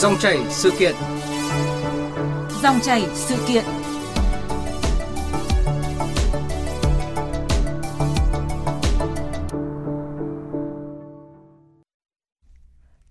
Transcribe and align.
Dòng 0.00 0.18
chảy 0.18 0.38
sự 0.48 0.70
kiện. 0.78 0.94
Dòng 2.62 2.80
chảy 2.82 3.06
sự 3.14 3.36
kiện. 3.48 3.64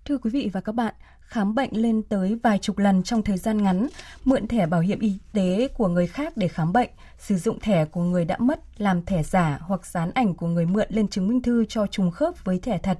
Thưa 0.04 0.18
quý 0.18 0.30
vị 0.30 0.50
và 0.52 0.60
các 0.60 0.74
bạn, 0.74 0.94
khám 1.20 1.54
bệnh 1.54 1.70
lên 1.72 2.02
tới 2.02 2.38
vài 2.42 2.58
chục 2.58 2.78
lần 2.78 3.02
trong 3.02 3.22
thời 3.22 3.36
gian 3.36 3.62
ngắn, 3.62 3.88
mượn 4.24 4.48
thẻ 4.48 4.66
bảo 4.66 4.80
hiểm 4.80 4.98
y 4.98 5.18
tế 5.32 5.68
của 5.76 5.88
người 5.88 6.06
khác 6.06 6.32
để 6.36 6.48
khám 6.48 6.72
bệnh, 6.72 6.90
sử 7.18 7.36
dụng 7.36 7.60
thẻ 7.60 7.84
của 7.84 8.02
người 8.02 8.24
đã 8.24 8.36
mất 8.38 8.60
làm 8.78 9.04
thẻ 9.04 9.22
giả 9.22 9.58
hoặc 9.60 9.86
dán 9.86 10.10
ảnh 10.14 10.34
của 10.34 10.46
người 10.46 10.66
mượn 10.66 10.86
lên 10.88 11.08
chứng 11.08 11.28
minh 11.28 11.42
thư 11.42 11.64
cho 11.64 11.86
trùng 11.86 12.10
khớp 12.10 12.44
với 12.44 12.58
thẻ 12.58 12.78
thật. 12.78 12.98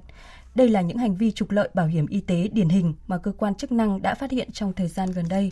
Đây 0.55 0.69
là 0.69 0.81
những 0.81 0.97
hành 0.97 1.15
vi 1.15 1.31
trục 1.31 1.51
lợi 1.51 1.69
bảo 1.73 1.87
hiểm 1.87 2.07
y 2.07 2.21
tế 2.21 2.49
điển 2.53 2.69
hình 2.69 2.93
mà 3.07 3.17
cơ 3.17 3.31
quan 3.37 3.55
chức 3.55 3.71
năng 3.71 4.01
đã 4.01 4.15
phát 4.15 4.31
hiện 4.31 4.51
trong 4.51 4.73
thời 4.73 4.87
gian 4.87 5.11
gần 5.11 5.25
đây. 5.29 5.51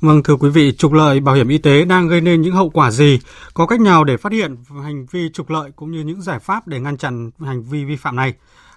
Vâng, 0.00 0.22
thưa 0.22 0.36
quý 0.36 0.50
vị, 0.50 0.72
trục 0.72 0.92
lợi 0.92 1.20
bảo 1.20 1.34
hiểm 1.34 1.48
y 1.48 1.58
tế 1.58 1.84
đang 1.84 2.08
gây 2.08 2.20
nên 2.20 2.40
những 2.40 2.54
hậu 2.54 2.70
quả 2.70 2.90
gì? 2.90 3.20
Có 3.54 3.66
cách 3.66 3.80
nào 3.80 4.04
để 4.04 4.16
phát 4.16 4.32
hiện 4.32 4.56
hành 4.84 5.06
vi 5.06 5.28
trục 5.32 5.50
lợi 5.50 5.70
cũng 5.76 5.90
như 5.90 6.00
những 6.00 6.22
giải 6.22 6.38
pháp 6.38 6.68
để 6.68 6.80
ngăn 6.80 6.96
chặn 6.96 7.30
hành 7.40 7.62
vi 7.62 7.84
vi 7.84 7.96
phạm 7.96 8.16
này? 8.16 8.34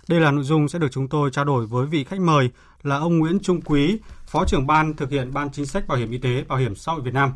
Đây 0.08 0.20
là 0.20 0.32
nội 0.32 0.44
dung 0.44 0.68
sẽ 0.68 0.80
được 0.80 0.88
chúng 0.92 1.08
tôi 1.08 1.32
trao 1.32 1.46
đổi 1.46 1.66
với 1.66 1.86
vị 1.88 2.04
khách 2.04 2.20
mời 2.20 2.50
là 2.84 2.98
ông 2.98 3.20
Nguyễn 3.20 3.40
Trung 3.40 3.62
Quý, 3.62 3.98
Phó 4.26 4.46
trưởng 4.46 4.68
ban 4.68 4.94
thực 4.94 5.12
hiện 5.12 5.34
Ban 5.34 5.52
chính 5.52 5.66
sách 5.66 5.88
bảo 5.88 5.98
hiểm 5.98 6.12
y 6.12 6.18
tế 6.18 6.44
Bảo 6.48 6.58
hiểm 6.58 6.76
xã 6.76 6.92
hội 6.92 7.02
Việt 7.02 7.14
Nam. 7.14 7.34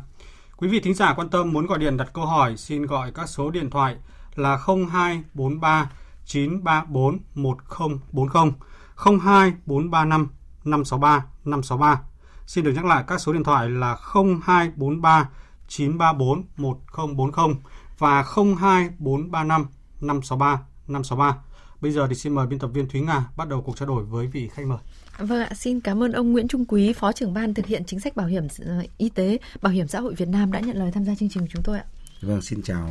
Quý 0.56 0.68
vị 0.68 0.80
thính 0.80 0.94
giả 0.94 1.14
quan 1.16 1.28
tâm 1.28 1.52
muốn 1.52 1.66
gọi 1.66 1.78
điện 1.78 1.96
đặt 1.96 2.10
câu 2.12 2.26
hỏi 2.26 2.56
xin 2.56 2.86
gọi 2.86 3.12
các 3.14 3.28
số 3.28 3.50
điện 3.50 3.70
thoại 3.70 3.96
là 4.36 4.58
0243 4.66 5.90
934 6.28 7.18
1040 7.34 8.52
02 8.96 9.52
435 9.66 10.28
563 10.64 11.26
563. 11.44 12.00
Xin 12.46 12.64
được 12.64 12.72
nhắc 12.72 12.84
lại 12.84 13.04
các 13.06 13.20
số 13.20 13.32
điện 13.32 13.44
thoại 13.44 13.68
là 13.68 13.96
0243 14.14 15.28
934 15.68 16.44
1040 16.56 17.56
và 17.98 18.24
02 18.60 18.90
435 18.98 19.66
563 20.00 20.62
563. 20.88 21.38
Bây 21.80 21.92
giờ 21.92 22.06
thì 22.08 22.14
xin 22.14 22.34
mời 22.34 22.46
biên 22.46 22.58
tập 22.58 22.70
viên 22.74 22.88
Thúy 22.88 23.00
Nga 23.00 23.28
bắt 23.36 23.48
đầu 23.48 23.62
cuộc 23.62 23.76
trao 23.76 23.88
đổi 23.88 24.04
với 24.04 24.26
vị 24.26 24.48
khách 24.48 24.66
mời. 24.66 24.78
Vâng 25.18 25.40
ạ, 25.40 25.50
xin 25.54 25.80
cảm 25.80 26.02
ơn 26.02 26.12
ông 26.12 26.32
Nguyễn 26.32 26.48
Trung 26.48 26.64
Quý, 26.64 26.92
Phó 26.92 27.12
trưởng 27.12 27.34
ban 27.34 27.54
thực 27.54 27.66
hiện 27.66 27.84
chính 27.86 28.00
sách 28.00 28.16
bảo 28.16 28.26
hiểm 28.26 28.46
ờ, 28.64 28.82
y 28.98 29.08
tế, 29.08 29.38
bảo 29.62 29.72
hiểm 29.72 29.88
xã 29.88 30.00
hội 30.00 30.14
Việt 30.14 30.28
Nam 30.28 30.52
đã 30.52 30.60
nhận 30.60 30.76
lời 30.76 30.90
tham 30.94 31.04
gia 31.04 31.14
chương 31.14 31.28
trình 31.28 31.42
của 31.42 31.48
chúng 31.52 31.62
tôi 31.62 31.78
ạ. 31.78 31.84
Vâng, 32.22 32.42
xin 32.42 32.62
chào 32.62 32.88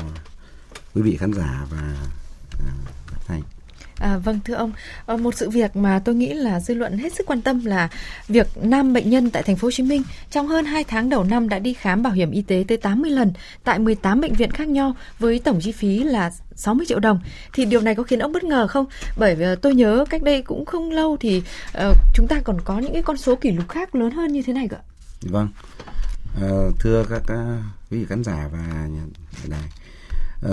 quý 0.95 1.01
vị 1.01 1.17
khán 1.17 1.33
giả 1.33 1.67
và 1.69 2.07
Thành. 3.27 3.41
À, 3.99 4.17
vâng 4.17 4.39
thưa 4.45 4.53
ông, 4.53 4.71
ờ, 5.05 5.17
một 5.17 5.35
sự 5.35 5.49
việc 5.49 5.75
mà 5.75 6.01
tôi 6.05 6.15
nghĩ 6.15 6.33
là 6.33 6.59
dư 6.59 6.73
luận 6.73 6.97
hết 6.97 7.13
sức 7.13 7.27
quan 7.27 7.41
tâm 7.41 7.65
là 7.65 7.89
việc 8.27 8.47
nam 8.61 8.93
bệnh 8.93 9.09
nhân 9.09 9.29
tại 9.29 9.43
thành 9.43 9.55
phố 9.55 9.65
Hồ 9.65 9.71
Chí 9.71 9.83
Minh 9.83 10.03
trong 10.31 10.47
hơn 10.47 10.65
2 10.65 10.83
tháng 10.83 11.09
đầu 11.09 11.23
năm 11.23 11.49
đã 11.49 11.59
đi 11.59 11.73
khám 11.73 12.03
bảo 12.03 12.13
hiểm 12.13 12.31
y 12.31 12.41
tế 12.41 12.65
tới 12.67 12.77
80 12.77 13.11
lần 13.11 13.33
tại 13.63 13.79
18 13.79 14.21
bệnh 14.21 14.33
viện 14.33 14.51
khác 14.51 14.67
nhau 14.67 14.95
với 15.19 15.39
tổng 15.39 15.59
chi 15.61 15.71
phí 15.71 16.03
là 16.03 16.31
60 16.55 16.85
triệu 16.89 16.99
đồng. 16.99 17.19
Thì 17.53 17.65
điều 17.65 17.81
này 17.81 17.95
có 17.95 18.03
khiến 18.03 18.19
ông 18.19 18.31
bất 18.31 18.43
ngờ 18.43 18.67
không? 18.67 18.85
Bởi 19.17 19.35
vì 19.35 19.45
ờ, 19.45 19.55
tôi 19.55 19.75
nhớ 19.75 20.05
cách 20.09 20.23
đây 20.23 20.41
cũng 20.41 20.65
không 20.65 20.91
lâu 20.91 21.17
thì 21.19 21.43
uh, 21.77 21.97
chúng 22.13 22.27
ta 22.27 22.41
còn 22.43 22.61
có 22.61 22.79
những 22.79 22.93
cái 22.93 23.01
con 23.01 23.17
số 23.17 23.35
kỷ 23.35 23.51
lục 23.51 23.69
khác 23.69 23.95
lớn 23.95 24.11
hơn 24.11 24.31
như 24.31 24.41
thế 24.41 24.53
này 24.53 24.67
cơ. 24.67 24.77
Vâng. 25.21 25.49
Uh, 26.37 26.79
thưa 26.79 27.05
các 27.09 27.21
uh, 27.21 27.61
quý 27.91 27.99
vị 27.99 28.05
khán 28.09 28.23
giả 28.23 28.49
và 28.51 28.87
đài. 29.47 29.69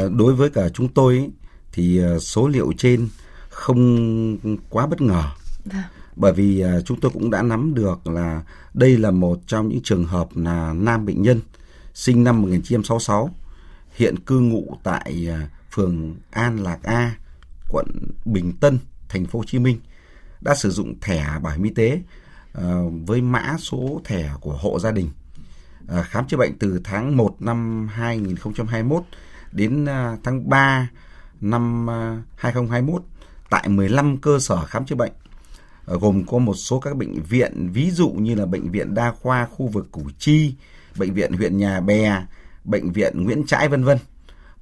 Uh, 0.05 0.13
đối 0.13 0.35
với 0.35 0.51
cả 0.51 0.69
chúng 0.75 0.89
tôi 0.89 1.15
ý, 1.15 1.29
thì 1.75 2.03
uh, 2.05 2.22
số 2.22 2.48
liệu 2.48 2.72
trên 2.77 3.08
không 3.48 4.39
quá 4.70 4.86
bất 4.86 5.00
ngờ. 5.00 5.22
Vâng. 5.64 5.83
Bởi 6.17 6.33
vì 6.33 6.64
uh, 6.64 6.84
chúng 6.86 7.00
tôi 7.00 7.11
cũng 7.11 7.30
đã 7.30 7.42
nắm 7.42 7.75
được 7.75 8.06
là 8.06 8.42
đây 8.75 8.98
là 8.98 9.11
một 9.11 9.41
trong 9.47 9.69
những 9.69 9.83
trường 9.83 10.05
hợp 10.05 10.28
là 10.34 10.72
nam 10.72 11.06
bệnh 11.06 11.22
nhân 11.22 11.41
sinh 11.95 12.24
năm 12.24 12.42
1966 12.42 13.30
hiện 13.96 14.18
cư 14.18 14.40
ngụ 14.40 14.77
tại 14.83 15.29
uh, 15.30 15.51
phường 15.70 16.14
An 16.30 16.63
Lạc 16.63 16.83
A, 16.83 17.17
quận 17.68 17.86
Bình 18.24 18.52
Tân, 18.61 18.79
thành 19.08 19.27
phố 19.27 19.39
Hồ 19.39 19.45
Chí 19.45 19.58
Minh 19.58 19.80
đã 20.40 20.55
sử 20.55 20.70
dụng 20.70 21.01
thẻ 21.01 21.27
bảo 21.42 21.52
hiểm 21.52 21.63
y 21.63 21.70
tế 21.70 22.01
với 23.07 23.20
mã 23.20 23.57
số 23.58 24.01
thẻ 24.05 24.30
của 24.40 24.57
hộ 24.57 24.79
gia 24.79 24.90
đình 24.90 25.11
khám 26.02 26.27
chữa 26.27 26.36
bệnh 26.36 26.58
từ 26.58 26.80
tháng 26.84 27.17
1 27.17 27.42
năm 27.42 27.89
2021 27.92 29.02
đến 29.52 29.86
tháng 30.23 30.48
3 30.48 30.89
năm 31.40 31.90
à, 31.90 32.22
2021 32.36 33.02
tại 33.50 33.68
15 33.68 34.17
cơ 34.17 34.39
sở 34.39 34.64
khám 34.64 34.86
chữa 34.86 34.96
bệnh 34.96 35.12
ờ, 35.84 35.98
gồm 35.98 36.24
có 36.27 36.39
một 36.39 36.55
số 36.55 36.80
các 36.80 36.96
bệnh 36.96 37.22
viện 37.22 37.70
ví 37.72 37.90
dụ 37.90 38.11
như 38.11 38.34
là 38.34 38.46
bệnh 38.46 38.70
viện 38.70 38.95
đa 38.95 39.12
khoa 39.22 39.46
khu 39.46 39.67
vực 39.67 39.89
Củ 39.92 40.02
Chi, 40.18 40.55
bệnh 40.96 41.14
viện 41.14 41.33
huyện 41.33 41.58
Nhà 41.58 41.80
Bè, 41.80 42.22
bệnh 42.64 42.92
viện 42.92 43.24
Nguyễn 43.24 43.46
Trãi 43.46 43.68
vân 43.68 43.84
vân 43.84 43.98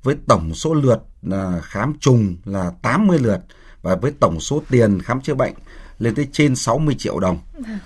với 0.02 0.16
tổng 0.26 0.54
số 0.54 0.74
lượt 0.74 1.02
à, 1.30 1.60
khám 1.62 1.94
trùng 2.00 2.36
là 2.44 2.72
80 2.82 3.18
lượt 3.18 3.40
và 3.82 3.96
với 3.96 4.12
tổng 4.20 4.40
số 4.40 4.62
tiền 4.70 5.02
khám 5.02 5.20
chữa 5.20 5.34
bệnh 5.34 5.54
lên 5.98 6.14
tới 6.14 6.28
trên 6.32 6.56
60 6.56 6.94
triệu 6.98 7.18
đồng. 7.18 7.38
Vâng. 7.54 7.78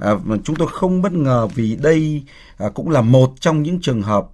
À, 0.00 0.10
chúng 0.44 0.56
tôi 0.56 0.68
không 0.72 1.02
bất 1.02 1.12
ngờ 1.12 1.46
vì 1.54 1.76
đây 1.76 2.22
à, 2.58 2.68
cũng 2.74 2.90
là 2.90 3.00
một 3.00 3.32
trong 3.40 3.62
những 3.62 3.80
trường 3.80 4.02
hợp 4.02 4.28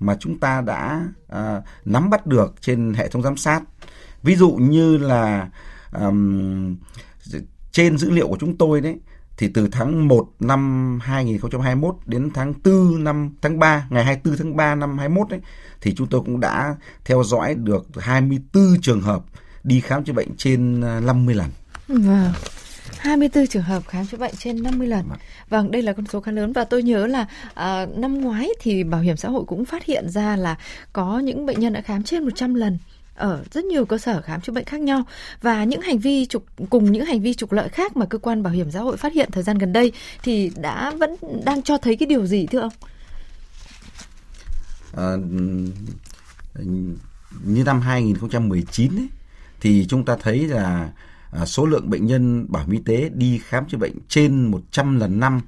mà 0.00 0.16
chúng 0.20 0.38
ta 0.38 0.60
đã 0.60 1.06
à, 1.28 1.62
nắm 1.84 2.10
bắt 2.10 2.26
được 2.26 2.54
trên 2.60 2.94
hệ 2.94 3.08
thống 3.08 3.22
giám 3.22 3.36
sát. 3.36 3.62
Ví 4.22 4.36
dụ 4.36 4.50
như 4.50 4.96
là 4.96 5.48
um, 5.92 6.76
trên 7.72 7.98
dữ 7.98 8.10
liệu 8.10 8.28
của 8.28 8.36
chúng 8.40 8.56
tôi 8.56 8.80
đấy 8.80 8.96
thì 9.36 9.48
từ 9.48 9.68
tháng 9.72 10.08
1 10.08 10.28
năm 10.40 10.98
2021 11.02 11.96
đến 12.06 12.30
tháng 12.34 12.54
4 12.64 13.04
năm 13.04 13.30
tháng 13.42 13.58
3 13.58 13.86
ngày 13.90 14.04
24 14.04 14.36
tháng 14.38 14.56
3 14.56 14.74
năm 14.74 14.98
21 14.98 15.28
đấy 15.30 15.40
thì 15.80 15.94
chúng 15.94 16.06
tôi 16.06 16.20
cũng 16.20 16.40
đã 16.40 16.76
theo 17.04 17.22
dõi 17.24 17.54
được 17.54 17.86
24 17.98 18.80
trường 18.82 19.00
hợp 19.00 19.24
đi 19.64 19.80
khám 19.80 20.04
chữa 20.04 20.12
bệnh 20.12 20.36
trên 20.36 20.80
à, 20.80 21.00
50 21.00 21.34
lần. 21.34 21.48
Vâng. 21.88 22.32
24 22.98 23.46
trường 23.46 23.62
hợp 23.62 23.82
khám 23.88 24.06
chữa 24.06 24.16
bệnh 24.16 24.34
trên 24.38 24.62
50 24.62 24.86
lần. 24.86 25.04
Vâng, 25.48 25.70
đây 25.70 25.82
là 25.82 25.92
con 25.92 26.06
số 26.06 26.20
khá 26.20 26.32
lớn 26.32 26.52
và 26.52 26.64
tôi 26.64 26.82
nhớ 26.82 27.06
là 27.06 27.26
à, 27.54 27.86
năm 27.96 28.20
ngoái 28.20 28.48
thì 28.60 28.84
bảo 28.84 29.00
hiểm 29.00 29.16
xã 29.16 29.28
hội 29.28 29.44
cũng 29.46 29.64
phát 29.64 29.84
hiện 29.84 30.08
ra 30.08 30.36
là 30.36 30.56
có 30.92 31.18
những 31.18 31.46
bệnh 31.46 31.60
nhân 31.60 31.72
đã 31.72 31.80
khám 31.80 32.02
trên 32.02 32.24
100 32.24 32.54
lần 32.54 32.78
ở 33.14 33.44
rất 33.52 33.64
nhiều 33.64 33.84
cơ 33.84 33.98
sở 33.98 34.22
khám 34.22 34.40
chữa 34.40 34.52
bệnh 34.52 34.64
khác 34.64 34.80
nhau 34.80 35.02
và 35.42 35.64
những 35.64 35.80
hành 35.80 35.98
vi 35.98 36.26
trục 36.26 36.46
cùng 36.70 36.92
những 36.92 37.04
hành 37.04 37.20
vi 37.20 37.34
trục 37.34 37.52
lợi 37.52 37.68
khác 37.68 37.96
mà 37.96 38.06
cơ 38.06 38.18
quan 38.18 38.42
bảo 38.42 38.52
hiểm 38.52 38.70
xã 38.70 38.80
hội 38.80 38.96
phát 38.96 39.12
hiện 39.12 39.28
thời 39.32 39.42
gian 39.42 39.58
gần 39.58 39.72
đây 39.72 39.92
thì 40.22 40.52
đã 40.56 40.90
vẫn 40.90 41.16
đang 41.44 41.62
cho 41.62 41.78
thấy 41.78 41.96
cái 41.96 42.06
điều 42.06 42.26
gì 42.26 42.46
thưa 42.46 42.60
ông? 42.60 42.72
À, 44.96 45.16
như 47.44 47.64
năm 47.64 47.80
2019 47.80 48.96
ấy, 48.96 49.08
thì 49.60 49.86
chúng 49.88 50.04
ta 50.04 50.16
thấy 50.20 50.38
là 50.38 50.90
à, 51.32 51.46
số 51.46 51.66
lượng 51.66 51.90
bệnh 51.90 52.06
nhân 52.06 52.46
bảo 52.52 52.62
hiểm 52.62 52.72
y 52.72 52.78
tế 52.78 53.08
đi 53.14 53.38
khám 53.38 53.68
chữa 53.68 53.78
bệnh 53.78 53.94
trên 54.08 54.50
100 54.50 54.98
lần 54.98 55.20
năm 55.20 55.40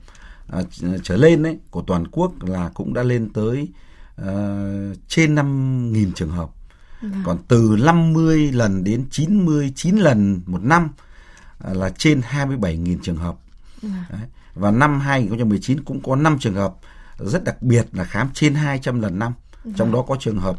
à, 0.48 0.60
trở 1.02 1.16
lên 1.16 1.42
ấy, 1.42 1.58
của 1.70 1.82
toàn 1.82 2.06
quốc 2.06 2.32
là 2.42 2.70
cũng 2.74 2.94
đã 2.94 3.02
lên 3.02 3.32
tới 3.32 3.68
à, 4.16 4.26
trên 5.08 5.34
5.000 5.34 6.12
trường 6.12 6.30
hợp. 6.30 6.50
Vâng. 7.02 7.22
Còn 7.24 7.38
từ 7.48 7.76
50 7.80 8.52
lần 8.52 8.84
đến 8.84 9.06
99 9.10 9.96
lần 9.96 10.40
một 10.46 10.62
năm 10.62 10.88
à, 11.58 11.74
là 11.74 11.90
trên 11.90 12.20
27.000 12.20 12.98
trường 13.02 13.16
hợp. 13.16 13.36
Vâng. 13.82 13.92
Đấy. 14.10 14.28
Và 14.54 14.70
năm 14.70 15.00
2019 15.00 15.84
cũng 15.84 16.02
có 16.02 16.16
5 16.16 16.38
trường 16.38 16.54
hợp 16.54 16.74
rất 17.18 17.44
đặc 17.44 17.62
biệt 17.62 17.86
là 17.92 18.04
khám 18.04 18.28
trên 18.34 18.54
200 18.54 19.00
lần 19.00 19.18
năm. 19.18 19.32
Trong 19.76 19.92
đó 19.92 20.02
có 20.02 20.16
trường 20.20 20.38
hợp 20.38 20.56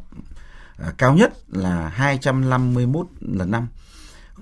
à, 0.78 0.94
cao 0.98 1.14
nhất 1.14 1.34
là 1.48 1.90
251 1.90 3.08
lần 3.22 3.52
năm. 3.52 3.68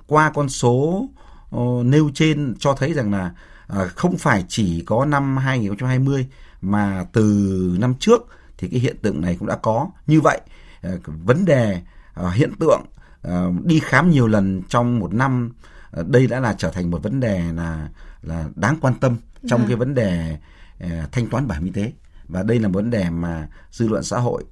Qua 0.08 0.32
con 0.36 0.50
số 0.50 1.10
uh, 1.56 1.86
nêu 1.86 2.10
trên 2.14 2.56
cho 2.60 2.74
thấy 2.74 2.94
rằng 2.94 3.12
là 3.12 3.32
à, 3.68 3.86
không 3.86 4.18
phải 4.18 4.46
chỉ 4.48 4.82
có 4.82 5.06
năm 5.06 5.38
2020 5.38 6.28
mà 6.62 7.06
từ 7.14 7.78
năm 7.80 7.94
trước 8.00 8.28
thì 8.58 8.68
cái 8.68 8.80
hiện 8.80 8.98
tượng 9.02 9.22
này 9.22 9.36
cũng 9.40 9.48
đã 9.48 9.56
có. 9.56 9.88
Như 10.08 10.22
vậy 10.22 10.42
à, 10.82 10.92
vấn 11.06 11.46
đề 11.46 11.82
à, 12.14 12.30
hiện 12.30 12.52
tượng 12.60 12.82
à, 13.22 13.46
đi 13.64 13.80
khám 13.80 14.10
nhiều 14.10 14.28
lần 14.28 14.62
trong 14.70 15.00
một 15.00 15.14
năm 15.14 15.52
à, 15.92 16.04
đây 16.08 16.28
đã 16.28 16.40
là 16.40 16.56
trở 16.58 16.72
thành 16.72 16.92
một 16.92 17.04
vấn 17.04 17.20
đề 17.20 17.44
là 17.54 17.90
là 18.22 18.46
đáng 18.56 18.78
quan 18.82 18.94
tâm 19.00 19.18
trong 19.48 19.60
Vâng. 19.60 19.68
cái 19.68 19.78
vấn 19.78 19.96
đề 19.96 20.38
à, 20.80 21.08
thanh 21.12 21.28
toán 21.28 21.48
bảo 21.48 21.60
hiểm 21.60 21.74
y 21.74 21.82
tế 21.82 21.94
và 22.28 22.44
đây 22.44 22.60
là 22.60 22.70
vấn 22.70 22.90
đề 22.90 23.10
mà 23.10 23.48
dư 23.72 23.88
luận 23.88 24.04
xã 24.04 24.20
hội 24.20 24.44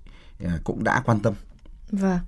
à, 0.46 0.60
cũng 0.64 0.84
đã 0.84 1.02
quan 1.06 1.20
tâm. 1.20 1.34
Vâng. 1.92 2.20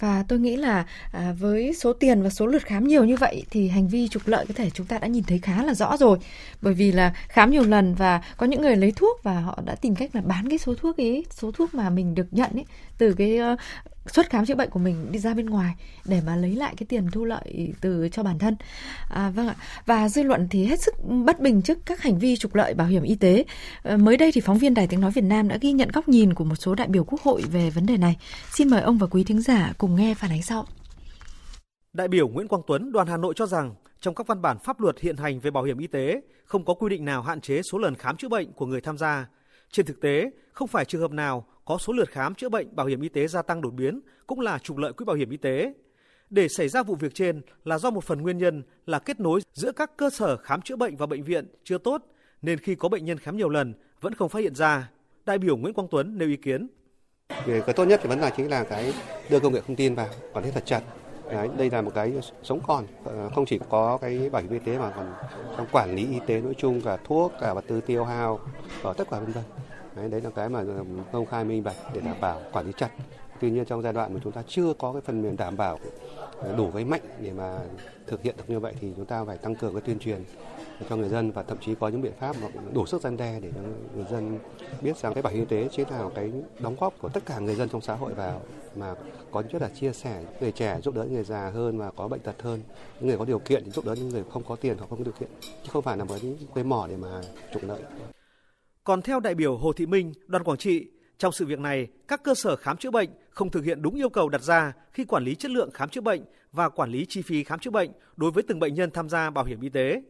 Và 0.00 0.24
tôi 0.28 0.38
nghĩ 0.38 0.56
là 0.56 0.84
à, 1.12 1.34
với 1.38 1.74
số 1.74 1.92
tiền 1.92 2.22
và 2.22 2.30
số 2.30 2.46
lượt 2.46 2.62
khám 2.64 2.88
nhiều 2.88 3.04
như 3.04 3.16
vậy 3.16 3.44
thì 3.50 3.68
hành 3.68 3.88
vi 3.88 4.08
trục 4.08 4.26
lợi 4.26 4.46
có 4.46 4.54
thể 4.54 4.70
chúng 4.70 4.86
ta 4.86 4.98
đã 4.98 5.06
nhìn 5.06 5.24
thấy 5.24 5.38
khá 5.38 5.62
là 5.62 5.74
rõ 5.74 5.96
rồi. 5.96 6.18
Bởi 6.62 6.74
vì 6.74 6.92
là 6.92 7.14
khám 7.28 7.50
nhiều 7.50 7.64
lần 7.64 7.94
và 7.94 8.22
có 8.36 8.46
những 8.46 8.62
người 8.62 8.76
lấy 8.76 8.92
thuốc 8.96 9.22
và 9.22 9.40
họ 9.40 9.58
đã 9.64 9.74
tìm 9.74 9.94
cách 9.94 10.10
là 10.14 10.20
bán 10.20 10.48
cái 10.48 10.58
số 10.58 10.74
thuốc 10.74 10.96
ấy, 10.96 11.24
số 11.30 11.50
thuốc 11.50 11.74
mà 11.74 11.90
mình 11.90 12.14
được 12.14 12.26
nhận 12.30 12.50
ấy 12.52 12.64
từ 12.98 13.14
cái 13.14 13.38
uh, 13.52 13.58
xuất 14.14 14.30
khám 14.30 14.46
chữa 14.46 14.54
bệnh 14.54 14.70
của 14.70 14.78
mình 14.78 15.12
đi 15.12 15.18
ra 15.18 15.34
bên 15.34 15.46
ngoài 15.46 15.74
để 16.04 16.20
mà 16.26 16.36
lấy 16.36 16.56
lại 16.56 16.74
cái 16.76 16.86
tiền 16.86 17.10
thu 17.12 17.24
lợi 17.24 17.72
từ 17.80 18.08
cho 18.12 18.22
bản 18.22 18.38
thân. 18.38 18.56
À, 19.08 19.30
vâng 19.30 19.48
ạ. 19.48 19.54
Và 19.86 20.08
dư 20.08 20.22
luận 20.22 20.48
thì 20.50 20.64
hết 20.64 20.80
sức 20.80 20.94
bất 21.24 21.40
bình 21.40 21.62
trước 21.62 21.78
các 21.86 22.02
hành 22.02 22.18
vi 22.18 22.36
trục 22.36 22.54
lợi 22.54 22.74
bảo 22.74 22.86
hiểm 22.86 23.02
y 23.02 23.14
tế. 23.14 23.44
À, 23.82 23.96
mới 23.96 24.16
đây 24.16 24.32
thì 24.32 24.40
phóng 24.40 24.58
viên 24.58 24.74
Đài 24.74 24.86
Tiếng 24.86 25.00
nói 25.00 25.10
Việt 25.10 25.24
Nam 25.24 25.48
đã 25.48 25.58
ghi 25.60 25.72
nhận 25.72 25.88
góc 25.88 26.08
nhìn 26.08 26.34
của 26.34 26.44
một 26.44 26.56
số 26.56 26.74
đại 26.74 26.88
biểu 26.88 27.04
Quốc 27.04 27.20
hội 27.22 27.42
về 27.52 27.70
vấn 27.70 27.86
đề 27.86 27.96
này. 27.96 28.16
Xin 28.50 28.70
mời 28.70 28.80
ông 28.82 28.98
và 28.98 29.06
quý 29.06 29.24
thính 29.24 29.40
giả 29.40 29.72
cùng 29.78 29.96
nghe 29.96 30.14
phản 30.14 30.30
ánh 30.30 30.42
sau. 30.42 30.66
Đại 31.92 32.08
biểu 32.08 32.28
Nguyễn 32.28 32.48
Quang 32.48 32.62
Tuấn, 32.66 32.92
đoàn 32.92 33.06
Hà 33.06 33.16
Nội 33.16 33.34
cho 33.36 33.46
rằng 33.46 33.74
trong 34.00 34.14
các 34.14 34.26
văn 34.26 34.42
bản 34.42 34.58
pháp 34.58 34.80
luật 34.80 35.00
hiện 35.00 35.16
hành 35.16 35.40
về 35.40 35.50
bảo 35.50 35.64
hiểm 35.64 35.78
y 35.78 35.86
tế 35.86 36.20
không 36.44 36.64
có 36.64 36.74
quy 36.74 36.88
định 36.88 37.04
nào 37.04 37.22
hạn 37.22 37.40
chế 37.40 37.62
số 37.62 37.78
lần 37.78 37.94
khám 37.94 38.16
chữa 38.16 38.28
bệnh 38.28 38.52
của 38.52 38.66
người 38.66 38.80
tham 38.80 38.98
gia. 38.98 39.26
Trên 39.72 39.86
thực 39.86 40.00
tế, 40.00 40.30
không 40.52 40.68
phải 40.68 40.84
trường 40.84 41.00
hợp 41.00 41.10
nào 41.10 41.46
có 41.64 41.78
số 41.78 41.92
lượt 41.92 42.10
khám 42.10 42.34
chữa 42.34 42.48
bệnh 42.48 42.76
bảo 42.76 42.86
hiểm 42.86 43.00
y 43.00 43.08
tế 43.08 43.26
gia 43.26 43.42
tăng 43.42 43.60
đột 43.60 43.70
biến 43.70 44.00
cũng 44.26 44.40
là 44.40 44.58
trục 44.58 44.76
lợi 44.76 44.92
quỹ 44.92 45.04
bảo 45.04 45.16
hiểm 45.16 45.30
y 45.30 45.36
tế. 45.36 45.74
Để 46.30 46.48
xảy 46.48 46.68
ra 46.68 46.82
vụ 46.82 46.94
việc 46.94 47.14
trên 47.14 47.42
là 47.64 47.78
do 47.78 47.90
một 47.90 48.04
phần 48.04 48.22
nguyên 48.22 48.38
nhân 48.38 48.62
là 48.86 48.98
kết 48.98 49.20
nối 49.20 49.40
giữa 49.52 49.72
các 49.72 49.96
cơ 49.96 50.10
sở 50.10 50.36
khám 50.36 50.62
chữa 50.62 50.76
bệnh 50.76 50.96
và 50.96 51.06
bệnh 51.06 51.24
viện 51.24 51.46
chưa 51.64 51.78
tốt, 51.78 52.02
nên 52.42 52.58
khi 52.58 52.74
có 52.74 52.88
bệnh 52.88 53.04
nhân 53.04 53.18
khám 53.18 53.36
nhiều 53.36 53.48
lần 53.48 53.74
vẫn 54.00 54.14
không 54.14 54.28
phát 54.28 54.40
hiện 54.40 54.54
ra. 54.54 54.90
Đại 55.26 55.38
biểu 55.38 55.56
Nguyễn 55.56 55.74
Quang 55.74 55.88
Tuấn 55.90 56.18
nêu 56.18 56.28
ý 56.28 56.36
kiến. 56.36 56.68
Cái 57.46 57.72
tốt 57.76 57.84
nhất 57.84 58.00
thì 58.02 58.08
vẫn 58.08 58.20
là 58.20 58.30
chính 58.30 58.50
là 58.50 58.64
cái 58.64 58.94
đưa 59.30 59.40
công 59.40 59.52
nghệ 59.52 59.60
thông 59.66 59.76
tin 59.76 59.94
vào 59.94 60.08
quản 60.32 60.44
lý 60.44 60.50
thật 60.50 60.62
chặt 60.66 60.82
Đấy, 61.32 61.48
đây 61.56 61.70
là 61.70 61.82
một 61.82 61.90
cái 61.94 62.12
sống 62.42 62.60
còn 62.66 62.84
ờ, 63.04 63.30
không 63.34 63.46
chỉ 63.46 63.58
có 63.68 63.98
cái 64.00 64.30
bảo 64.30 64.42
hiểm 64.42 64.52
y 64.52 64.58
tế 64.58 64.78
mà 64.78 64.92
còn 64.96 65.14
trong 65.56 65.66
quản 65.72 65.94
lý 65.94 66.06
y 66.12 66.20
tế 66.26 66.40
nói 66.40 66.54
chung 66.58 66.80
cả 66.80 66.96
thuốc 67.04 67.32
cả 67.40 67.54
vật 67.54 67.64
tư 67.68 67.80
tiêu 67.80 68.04
hao 68.04 68.38
và 68.82 68.92
tất 68.92 69.10
cả 69.10 69.18
vân 69.20 69.32
vân. 69.32 69.44
Đấy, 69.96 70.08
đấy 70.08 70.20
là 70.20 70.30
cái 70.30 70.48
mà 70.48 70.58
ờ, 70.58 70.84
công 71.12 71.26
khai 71.26 71.44
minh 71.44 71.64
bạch 71.64 71.76
để 71.94 72.00
đảm 72.00 72.16
bảo 72.20 72.40
quản 72.52 72.66
lý 72.66 72.72
chặt. 72.76 72.90
Tuy 73.40 73.50
nhiên 73.50 73.64
trong 73.64 73.82
giai 73.82 73.92
đoạn 73.92 74.14
mà 74.14 74.20
chúng 74.24 74.32
ta 74.32 74.42
chưa 74.48 74.74
có 74.78 74.92
cái 74.92 75.02
phần 75.02 75.22
mềm 75.22 75.36
đảm 75.36 75.56
bảo 75.56 75.78
ờ, 76.38 76.56
đủ 76.56 76.70
cái 76.74 76.84
mạnh 76.84 77.00
để 77.20 77.32
mà 77.32 77.58
thực 78.06 78.22
hiện 78.22 78.34
được 78.36 78.50
như 78.50 78.60
vậy 78.60 78.74
thì 78.80 78.92
chúng 78.96 79.06
ta 79.06 79.24
phải 79.24 79.38
tăng 79.38 79.54
cường 79.54 79.72
cái 79.72 79.80
tuyên 79.80 79.98
truyền 79.98 80.24
cho 80.88 80.96
người 80.96 81.08
dân 81.08 81.30
và 81.30 81.42
thậm 81.42 81.58
chí 81.60 81.74
có 81.74 81.88
những 81.88 82.02
biện 82.02 82.12
pháp 82.20 82.36
mà 82.42 82.48
đủ 82.72 82.86
sức 82.86 83.02
gian 83.02 83.16
đe 83.16 83.40
để 83.40 83.50
cho 83.54 83.60
người 83.96 84.06
dân 84.10 84.38
biết 84.80 84.96
rằng 84.96 85.14
cái 85.14 85.22
bảo 85.22 85.32
hiểm 85.32 85.46
y 85.48 85.56
tế 85.56 85.68
chính 85.72 85.90
là 85.90 86.04
cái 86.14 86.32
đóng 86.58 86.76
góp 86.80 86.94
của 86.98 87.08
tất 87.08 87.26
cả 87.26 87.38
người 87.38 87.54
dân 87.54 87.68
trong 87.68 87.80
xã 87.80 87.94
hội 87.94 88.14
vào 88.14 88.40
mà 88.76 88.94
có 89.30 89.42
rất 89.50 89.62
là 89.62 89.68
chia 89.68 89.92
sẻ 89.92 90.24
người 90.40 90.52
trẻ 90.52 90.80
giúp 90.82 90.94
đỡ 90.94 91.04
người 91.04 91.24
già 91.24 91.50
hơn 91.50 91.78
và 91.78 91.90
có 91.90 92.08
bệnh 92.08 92.20
tật 92.20 92.42
hơn 92.42 92.60
những 92.98 93.08
người 93.08 93.18
có 93.18 93.24
điều 93.24 93.38
kiện 93.38 93.64
thì 93.64 93.70
giúp 93.70 93.84
đỡ 93.84 93.94
những 93.94 94.08
người 94.08 94.24
không 94.32 94.42
có 94.48 94.56
tiền 94.56 94.76
hoặc 94.78 94.86
không 94.90 94.98
có 94.98 95.04
điều 95.04 95.14
kiện 95.20 95.28
chứ 95.62 95.68
không 95.72 95.82
phải 95.82 95.96
là 95.96 96.04
một 96.04 96.16
cái 96.54 96.64
mỏ 96.64 96.86
để 96.90 96.96
mà 96.96 97.20
trục 97.52 97.62
lợi 97.64 97.80
còn 98.84 99.02
theo 99.02 99.20
đại 99.20 99.34
biểu 99.34 99.56
Hồ 99.56 99.72
Thị 99.72 99.86
Minh, 99.86 100.12
đoàn 100.26 100.44
Quảng 100.44 100.58
Trị, 100.58 100.86
trong 101.18 101.32
sự 101.32 101.46
việc 101.46 101.58
này, 101.58 101.88
các 102.08 102.22
cơ 102.22 102.34
sở 102.34 102.56
khám 102.56 102.76
chữa 102.76 102.90
bệnh 102.90 103.10
không 103.30 103.50
thực 103.50 103.64
hiện 103.64 103.82
đúng 103.82 103.94
yêu 103.94 104.08
cầu 104.08 104.28
đặt 104.28 104.42
ra 104.42 104.72
khi 104.92 105.04
quản 105.04 105.24
lý 105.24 105.34
chất 105.34 105.50
lượng 105.50 105.70
khám 105.74 105.88
chữa 105.88 106.00
bệnh 106.00 106.22
và 106.52 106.68
quản 106.68 106.90
lý 106.90 107.06
chi 107.08 107.22
phí 107.22 107.44
khám 107.44 107.58
chữa 107.58 107.70
bệnh 107.70 107.90
đối 108.16 108.30
với 108.30 108.42
từng 108.48 108.58
bệnh 108.58 108.74
nhân 108.74 108.90
tham 108.90 109.08
gia 109.08 109.30
bảo 109.30 109.44
hiểm 109.44 109.60
y 109.60 109.68
tế. 109.68 110.02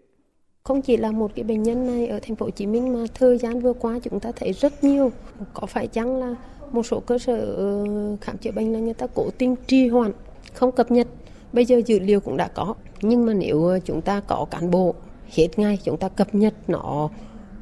Không 0.63 0.83
chỉ 0.83 0.97
là 0.97 1.11
một 1.11 1.33
cái 1.35 1.45
bệnh 1.45 1.63
nhân 1.63 1.87
này 1.87 2.07
ở 2.07 2.19
thành 2.23 2.37
phố 2.37 2.47
Hồ 2.47 2.51
Chí 2.51 2.67
Minh 2.67 2.93
mà 2.95 3.07
thời 3.15 3.39
gian 3.39 3.61
vừa 3.61 3.73
qua 3.73 3.99
chúng 4.03 4.21
ta 4.21 4.33
thấy 4.37 4.53
rất 4.53 4.85
nhiều. 4.85 5.13
Có 5.55 5.67
phải 5.67 5.87
chăng 5.87 6.17
là 6.17 6.35
một 6.73 6.87
số 6.87 7.01
cơ 7.01 7.19
sở 7.19 7.55
ờ, 7.55 7.87
khám 8.21 8.39
chữa 8.39 8.51
bệnh 8.51 8.73
là 8.73 8.79
người 8.79 8.95
ta 8.95 9.07
cố 9.15 9.31
tình 9.39 9.57
trì 9.67 9.89
hoãn, 9.89 10.13
không 10.55 10.73
cập 10.73 10.91
nhật. 10.91 11.07
Bây 11.53 11.65
giờ 11.65 11.81
dữ 11.87 11.99
liệu 11.99 12.21
cũng 12.21 12.37
đã 12.37 12.49
có, 12.49 12.75
nhưng 13.03 13.27
mà 13.27 13.35
nếu 13.35 13.65
ờ, 13.65 13.81
chúng 13.85 14.03
ta 14.03 14.21
có 14.21 14.47
cán 14.51 14.71
bộ 14.71 14.95
hết 15.31 15.49
ngay, 15.59 15.79
chúng 15.85 15.97
ta 15.97 16.09
cập 16.09 16.35
nhật 16.35 16.55
nó 16.69 17.11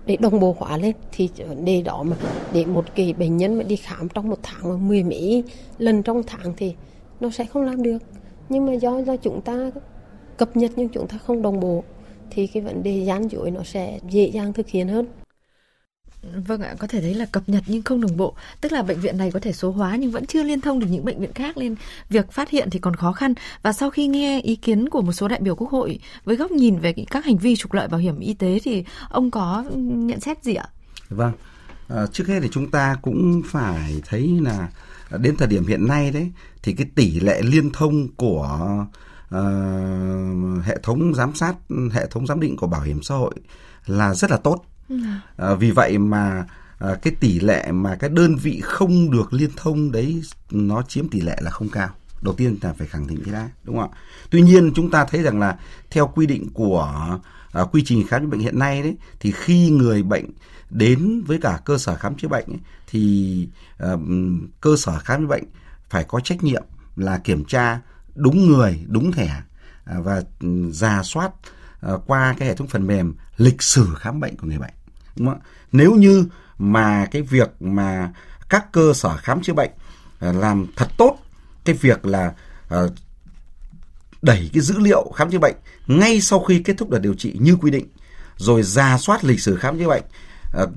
để 0.08 0.16
đồng 0.16 0.40
bộ 0.40 0.56
hóa 0.58 0.76
lên 0.76 0.93
thì 1.12 1.28
vấn 1.49 1.64
đề 1.64 1.82
đó 1.82 2.02
mà 2.02 2.16
để 2.52 2.64
một 2.64 2.84
cái 2.94 3.12
bệnh 3.12 3.37
nhân 3.37 3.58
mà 3.58 3.62
đi 3.62 3.76
khám 3.76 4.08
trong 4.08 4.31
một 4.31 4.38
tháng 4.43 4.69
mà 4.69 4.76
mười 4.76 5.02
mấy 5.02 5.44
lần 5.78 6.02
trong 6.02 6.22
tháng 6.26 6.52
thì 6.56 6.75
nó 7.20 7.31
sẽ 7.31 7.44
không 7.44 7.62
làm 7.62 7.82
được 7.82 7.99
nhưng 8.49 8.66
mà 8.66 8.72
do 8.72 8.99
do 8.99 9.16
chúng 9.16 9.40
ta 9.40 9.70
cập 10.37 10.56
nhật 10.56 10.70
nhưng 10.76 10.88
chúng 10.88 11.06
ta 11.06 11.19
không 11.19 11.43
đồng 11.43 11.60
bộ 11.60 11.84
thì 12.31 12.46
cái 12.46 12.62
vấn 12.62 12.82
đề 12.82 13.05
gian 13.05 13.31
dối 13.31 13.50
nó 13.50 13.62
sẽ 13.62 13.99
dễ 14.10 14.31
dàng 14.32 14.52
thực 14.52 14.69
hiện 14.69 14.88
hơn 14.88 15.06
Vâng 16.23 16.61
ạ, 16.61 16.75
có 16.79 16.87
thể 16.87 17.00
thấy 17.00 17.15
là 17.15 17.26
cập 17.26 17.49
nhật 17.49 17.62
nhưng 17.67 17.82
không 17.82 18.00
đồng 18.00 18.17
bộ, 18.17 18.35
tức 18.61 18.73
là 18.73 18.82
bệnh 18.82 19.00
viện 19.00 19.19
này 19.19 19.31
có 19.31 19.41
thể 19.41 19.53
số 19.53 19.70
hóa 19.70 19.97
nhưng 19.97 20.11
vẫn 20.11 20.26
chưa 20.26 20.43
liên 20.43 20.61
thông 20.61 20.81
được 20.81 20.87
những 20.91 21.05
bệnh 21.05 21.20
viện 21.20 21.32
khác 21.32 21.56
nên 21.56 21.75
việc 22.11 22.32
phát 22.32 22.50
hiện 22.50 22.70
thì 22.70 22.79
còn 22.79 22.97
khó 22.97 23.12
khăn. 23.12 23.35
Và 23.62 23.73
sau 23.73 23.91
khi 23.91 24.06
nghe 24.06 24.41
ý 24.41 24.56
kiến 24.56 24.88
của 24.88 25.03
một 25.03 25.12
số 25.12 25.29
đại 25.29 25.41
biểu 25.41 25.55
Quốc 25.55 25.70
hội 25.70 25.99
với 26.25 26.37
góc 26.37 26.50
nhìn 26.50 26.79
về 26.79 26.94
các 27.11 27.25
hành 27.25 27.37
vi 27.37 27.56
trục 27.56 27.73
lợi 27.73 27.88
bảo 27.88 28.00
hiểm 28.00 28.19
y 28.20 28.35
tế 28.35 28.59
thì 28.65 28.85
ông 29.09 29.31
có 29.31 29.65
ừ, 29.70 29.76
nhận 29.79 30.20
xét 30.20 30.44
gì 30.44 30.55
ạ? 30.55 30.69
Vâng, 31.09 31.32
à, 31.88 32.06
trước 32.12 32.29
hết 32.29 32.41
thì 32.43 32.49
chúng 32.53 32.70
ta 32.70 32.97
cũng 33.03 33.43
phải 33.47 34.03
thấy 34.06 34.38
là 34.43 34.69
à, 35.11 35.19
đến 35.19 35.37
thời 35.37 35.49
điểm 35.49 35.67
hiện 35.67 35.87
nay 35.87 36.11
đấy 36.11 36.31
thì 36.62 36.73
cái 36.73 36.87
tỷ 36.94 37.20
lệ 37.20 37.43
liên 37.43 37.70
thông 37.70 38.09
của 38.17 38.87
uh, 39.35 40.65
hệ 40.65 40.79
thống 40.82 41.15
giám 41.15 41.35
sát, 41.35 41.55
hệ 41.93 42.06
thống 42.06 42.26
giám 42.26 42.41
định 42.41 42.56
của 42.56 42.67
bảo 42.67 42.82
hiểm 42.82 43.03
xã 43.03 43.15
hội 43.15 43.35
là 43.87 44.15
rất 44.15 44.31
là 44.31 44.37
tốt 44.37 44.65
À, 45.37 45.55
vì 45.55 45.70
vậy 45.70 45.99
mà 45.99 46.46
à, 46.79 46.94
cái 47.02 47.14
tỷ 47.20 47.40
lệ 47.40 47.73
mà 47.73 47.96
các 47.96 48.12
đơn 48.12 48.37
vị 48.37 48.61
không 48.64 49.11
được 49.11 49.32
liên 49.32 49.50
thông 49.56 49.93
đấy 49.93 50.23
nó 50.50 50.82
chiếm 50.82 51.08
tỷ 51.08 51.20
lệ 51.20 51.37
là 51.40 51.50
không 51.50 51.69
cao. 51.69 51.88
Đầu 52.23 52.35
tiên 52.35 52.58
là 52.62 52.73
phải 52.73 52.87
khẳng 52.87 53.06
định 53.06 53.23
cái 53.25 53.35
đã, 53.35 53.49
đúng 53.64 53.79
không 53.79 53.90
ạ? 53.90 53.99
Tuy 54.31 54.43
nhiên 54.43 54.73
chúng 54.75 54.90
ta 54.90 55.05
thấy 55.05 55.23
rằng 55.23 55.40
là 55.40 55.58
theo 55.90 56.12
quy 56.14 56.26
định 56.26 56.49
của 56.55 57.19
à, 57.52 57.62
quy 57.73 57.82
trình 57.87 58.06
khám 58.06 58.23
chữa 58.23 58.26
bệnh 58.26 58.40
hiện 58.40 58.58
nay 58.58 58.82
đấy 58.82 58.96
thì 59.20 59.32
khi 59.32 59.70
người 59.70 60.02
bệnh 60.02 60.25
đến 60.70 61.23
với 61.26 61.38
cả 61.38 61.61
cơ 61.64 61.79
sở 61.79 61.96
khám 61.96 62.17
chữa 62.17 62.29
bệnh 62.29 62.46
ấy, 62.46 62.61
thì 62.87 63.49
à, 63.79 63.88
cơ 64.61 64.76
sở 64.76 64.99
khám 64.99 65.20
chữa 65.20 65.26
bệnh 65.26 65.44
phải 65.91 66.05
có 66.05 66.20
trách 66.20 66.43
nhiệm 66.43 66.62
là 66.96 67.19
kiểm 67.19 67.44
tra 67.44 67.81
đúng 68.14 68.46
người, 68.46 68.81
đúng 68.87 69.12
thẻ 69.12 69.43
à, 69.84 70.00
và 70.00 70.23
ừ, 70.41 70.70
giả 70.73 71.02
soát 71.02 71.31
à, 71.81 71.93
qua 72.06 72.34
cái 72.38 72.49
hệ 72.49 72.55
thống 72.55 72.69
phần 72.69 72.87
mềm 72.87 73.14
lịch 73.37 73.62
sử 73.62 73.88
khám 73.99 74.20
bệnh 74.20 74.37
của 74.37 74.46
người 74.46 74.58
bệnh 74.58 74.75
đúng 75.19 75.29
không? 75.29 75.41
Nếu 75.73 75.94
như 75.94 76.26
mà 76.59 77.06
cái 77.11 77.23
việc 77.23 77.50
mà 77.61 78.12
các 78.49 78.73
cơ 78.73 78.93
sở 78.94 79.17
khám 79.17 79.43
chữa 79.43 79.53
bệnh 79.53 79.70
ờ, 80.19 80.32
làm 80.32 80.67
thật 80.76 80.88
tốt 80.97 81.19
cái 81.65 81.75
việc 81.75 82.06
là 82.06 82.32
ờ, 82.69 82.91
đẩy 84.23 84.50
cái 84.53 84.61
dữ 84.61 84.79
liệu 84.79 85.12
khám 85.15 85.31
chữa 85.31 85.38
bệnh 85.38 85.55
ngay 85.87 86.20
sau 86.20 86.41
khi 86.41 86.62
kết 86.62 86.75
thúc 86.79 86.91
đợt 86.91 86.99
điều 86.99 87.15
trị 87.15 87.37
như 87.41 87.56
quy 87.56 87.70
định, 87.70 87.87
rồi 88.37 88.62
ra 88.62 88.99
soát 88.99 89.25
lịch 89.25 89.41
sử 89.41 89.56
khám 89.56 89.79
chữa 89.79 89.88
bệnh 89.88 90.03
ờ, 90.53 90.69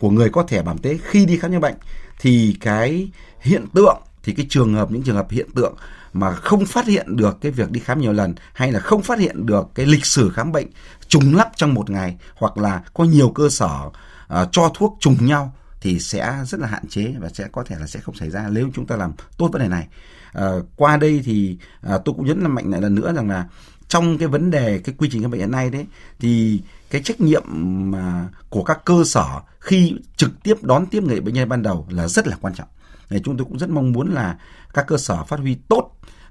của 0.00 0.10
người 0.10 0.30
có 0.30 0.42
thẻ 0.42 0.62
bảo 0.62 0.74
hiểm 0.74 0.82
tế 0.82 0.98
khi 1.04 1.26
đi 1.26 1.38
khám 1.38 1.52
chữa 1.52 1.58
bệnh, 1.58 1.74
thì 2.18 2.56
cái 2.60 3.08
hiện 3.40 3.66
tượng, 3.74 4.02
thì 4.22 4.32
cái 4.32 4.46
trường 4.48 4.74
hợp, 4.74 4.90
những 4.90 5.02
trường 5.02 5.16
hợp 5.16 5.30
hiện 5.30 5.50
tượng 5.54 5.74
mà 6.14 6.34
không 6.34 6.66
phát 6.66 6.86
hiện 6.86 7.16
được 7.16 7.38
cái 7.40 7.52
việc 7.52 7.70
đi 7.70 7.80
khám 7.80 8.00
nhiều 8.00 8.12
lần 8.12 8.34
hay 8.52 8.72
là 8.72 8.80
không 8.80 9.02
phát 9.02 9.18
hiện 9.18 9.46
được 9.46 9.66
cái 9.74 9.86
lịch 9.86 10.06
sử 10.06 10.30
khám 10.30 10.52
bệnh 10.52 10.66
trùng 11.08 11.36
lắp 11.36 11.52
trong 11.56 11.74
một 11.74 11.90
ngày 11.90 12.16
hoặc 12.34 12.58
là 12.58 12.82
có 12.94 13.04
nhiều 13.04 13.28
cơ 13.28 13.48
sở 13.48 13.80
uh, 13.86 14.48
cho 14.52 14.70
thuốc 14.74 14.96
trùng 15.00 15.26
nhau 15.26 15.52
thì 15.80 15.98
sẽ 15.98 16.38
rất 16.46 16.60
là 16.60 16.66
hạn 16.66 16.88
chế 16.88 17.14
và 17.18 17.28
sẽ 17.28 17.48
có 17.52 17.64
thể 17.64 17.76
là 17.80 17.86
sẽ 17.86 18.00
không 18.00 18.14
xảy 18.14 18.30
ra 18.30 18.48
nếu 18.50 18.68
chúng 18.74 18.86
ta 18.86 18.96
làm 18.96 19.12
tốt 19.36 19.48
vấn 19.52 19.62
đề 19.62 19.68
này. 19.68 19.88
À, 20.32 20.48
qua 20.76 20.96
đây 20.96 21.22
thì 21.24 21.58
à, 21.80 21.98
tôi 22.04 22.14
cũng 22.14 22.26
nhấn 22.26 22.40
là 22.40 22.48
mạnh 22.48 22.70
lại 22.70 22.80
lần 22.80 22.94
nữa 22.94 23.12
rằng 23.16 23.30
là 23.30 23.48
trong 23.88 24.18
cái 24.18 24.28
vấn 24.28 24.50
đề 24.50 24.78
cái 24.78 24.94
quy 24.98 25.08
trình 25.12 25.22
khám 25.22 25.30
bệnh 25.30 25.40
hiện 25.40 25.50
nay 25.50 25.70
đấy 25.70 25.86
thì 26.20 26.62
cái 26.90 27.02
trách 27.02 27.20
nhiệm 27.20 27.42
mà 27.90 28.28
của 28.48 28.64
các 28.64 28.84
cơ 28.84 29.04
sở 29.04 29.40
khi 29.60 29.94
trực 30.16 30.30
tiếp 30.42 30.54
đón 30.62 30.86
tiếp 30.86 31.02
người 31.02 31.20
bệnh 31.20 31.34
nhân 31.34 31.48
ban 31.48 31.62
đầu 31.62 31.86
là 31.90 32.08
rất 32.08 32.26
là 32.26 32.36
quan 32.40 32.54
trọng. 32.54 32.68
Thì 33.08 33.20
chúng 33.24 33.36
tôi 33.36 33.44
cũng 33.44 33.58
rất 33.58 33.70
mong 33.70 33.92
muốn 33.92 34.14
là 34.14 34.38
các 34.74 34.86
cơ 34.86 34.96
sở 34.96 35.24
phát 35.24 35.40
huy 35.40 35.56
tốt 35.68 35.90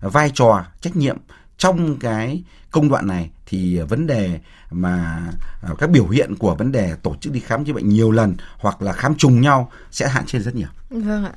vai 0.09 0.31
trò, 0.33 0.65
trách 0.81 0.95
nhiệm 0.95 1.17
trong 1.57 1.99
cái 1.99 2.43
công 2.71 2.89
đoạn 2.89 3.07
này 3.07 3.29
thì 3.45 3.77
ờ, 3.77 3.85
vấn 3.85 4.07
đề 4.07 4.39
mà 4.71 5.21
ờ, 5.61 5.75
các 5.77 5.89
biểu 5.89 6.07
hiện 6.07 6.35
của 6.35 6.55
vấn 6.55 6.71
đề 6.71 6.95
tổ 7.03 7.15
chức 7.21 7.33
đi 7.33 7.39
khám 7.39 7.65
chữa 7.65 7.73
bệnh 7.73 7.89
nhiều 7.89 8.11
lần 8.11 8.35
hoặc 8.57 8.81
là 8.81 8.93
khám 8.93 9.15
trùng 9.15 9.41
nhau 9.41 9.71
sẽ 9.91 10.07
hạn 10.07 10.25
chế 10.25 10.39
rất 10.39 10.55
nhiều. 10.55 10.67
Vâng 10.89 11.25
ạ. 11.25 11.31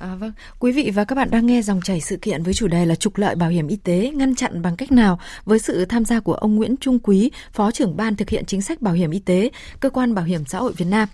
À, 0.00 0.14
vâng, 0.14 0.32
quý 0.58 0.72
vị 0.72 0.90
và 0.94 1.04
các 1.04 1.14
bạn 1.14 1.30
đang 1.30 1.46
nghe 1.46 1.62
dòng 1.62 1.80
chảy 1.80 2.00
sự 2.00 2.16
kiện 2.16 2.42
với 2.42 2.54
chủ 2.54 2.68
đề 2.68 2.86
là 2.86 2.94
trục 2.94 3.16
lợi 3.16 3.34
bảo 3.34 3.50
hiểm 3.50 3.68
y 3.68 3.76
tế 3.76 4.12
ngăn 4.14 4.34
chặn 4.34 4.62
bằng 4.62 4.76
cách 4.76 4.92
nào 4.92 5.18
với 5.44 5.58
sự 5.58 5.84
tham 5.84 6.04
gia 6.04 6.20
của 6.20 6.34
ông 6.34 6.56
Nguyễn 6.56 6.76
Trung 6.76 6.98
Quý, 6.98 7.30
Phó 7.52 7.70
trưởng 7.70 7.96
ban 7.96 8.16
thực 8.16 8.28
hiện 8.28 8.44
chính 8.46 8.62
sách 8.62 8.82
bảo 8.82 8.94
hiểm 8.94 9.10
y 9.10 9.18
tế, 9.18 9.50
cơ 9.80 9.90
quan 9.90 10.14
bảo 10.14 10.24
hiểm 10.24 10.44
xã 10.44 10.58
hội 10.58 10.72
Việt 10.76 10.84
Nam. 10.84 11.08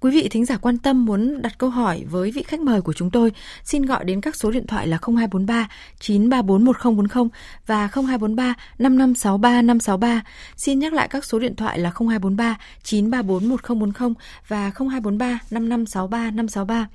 Quý 0.00 0.10
vị 0.10 0.28
thính 0.28 0.44
giả 0.44 0.56
quan 0.56 0.78
tâm 0.78 1.04
muốn 1.04 1.42
đặt 1.42 1.58
câu 1.58 1.70
hỏi 1.70 2.04
với 2.10 2.30
vị 2.30 2.42
khách 2.42 2.60
mời 2.60 2.80
của 2.80 2.92
chúng 2.92 3.10
tôi, 3.10 3.32
xin 3.64 3.86
gọi 3.86 4.04
đến 4.04 4.20
các 4.20 4.36
số 4.36 4.50
điện 4.50 4.66
thoại 4.66 4.86
là 4.86 4.98
0243 5.02 5.68
934 6.00 6.64
1040 6.64 7.28
và 7.66 7.88
0243 7.94 8.54
5563 8.78 9.62
563. 9.62 10.22
Xin 10.56 10.78
nhắc 10.78 10.92
lại 10.92 11.08
các 11.08 11.24
số 11.24 11.38
điện 11.38 11.56
thoại 11.56 11.78
là 11.78 11.90
0243 11.90 12.58
934 12.82 13.48
1040 13.48 14.14
và 14.48 14.70
0243 14.78 15.38
5563 15.50 16.30
563. 16.30 16.86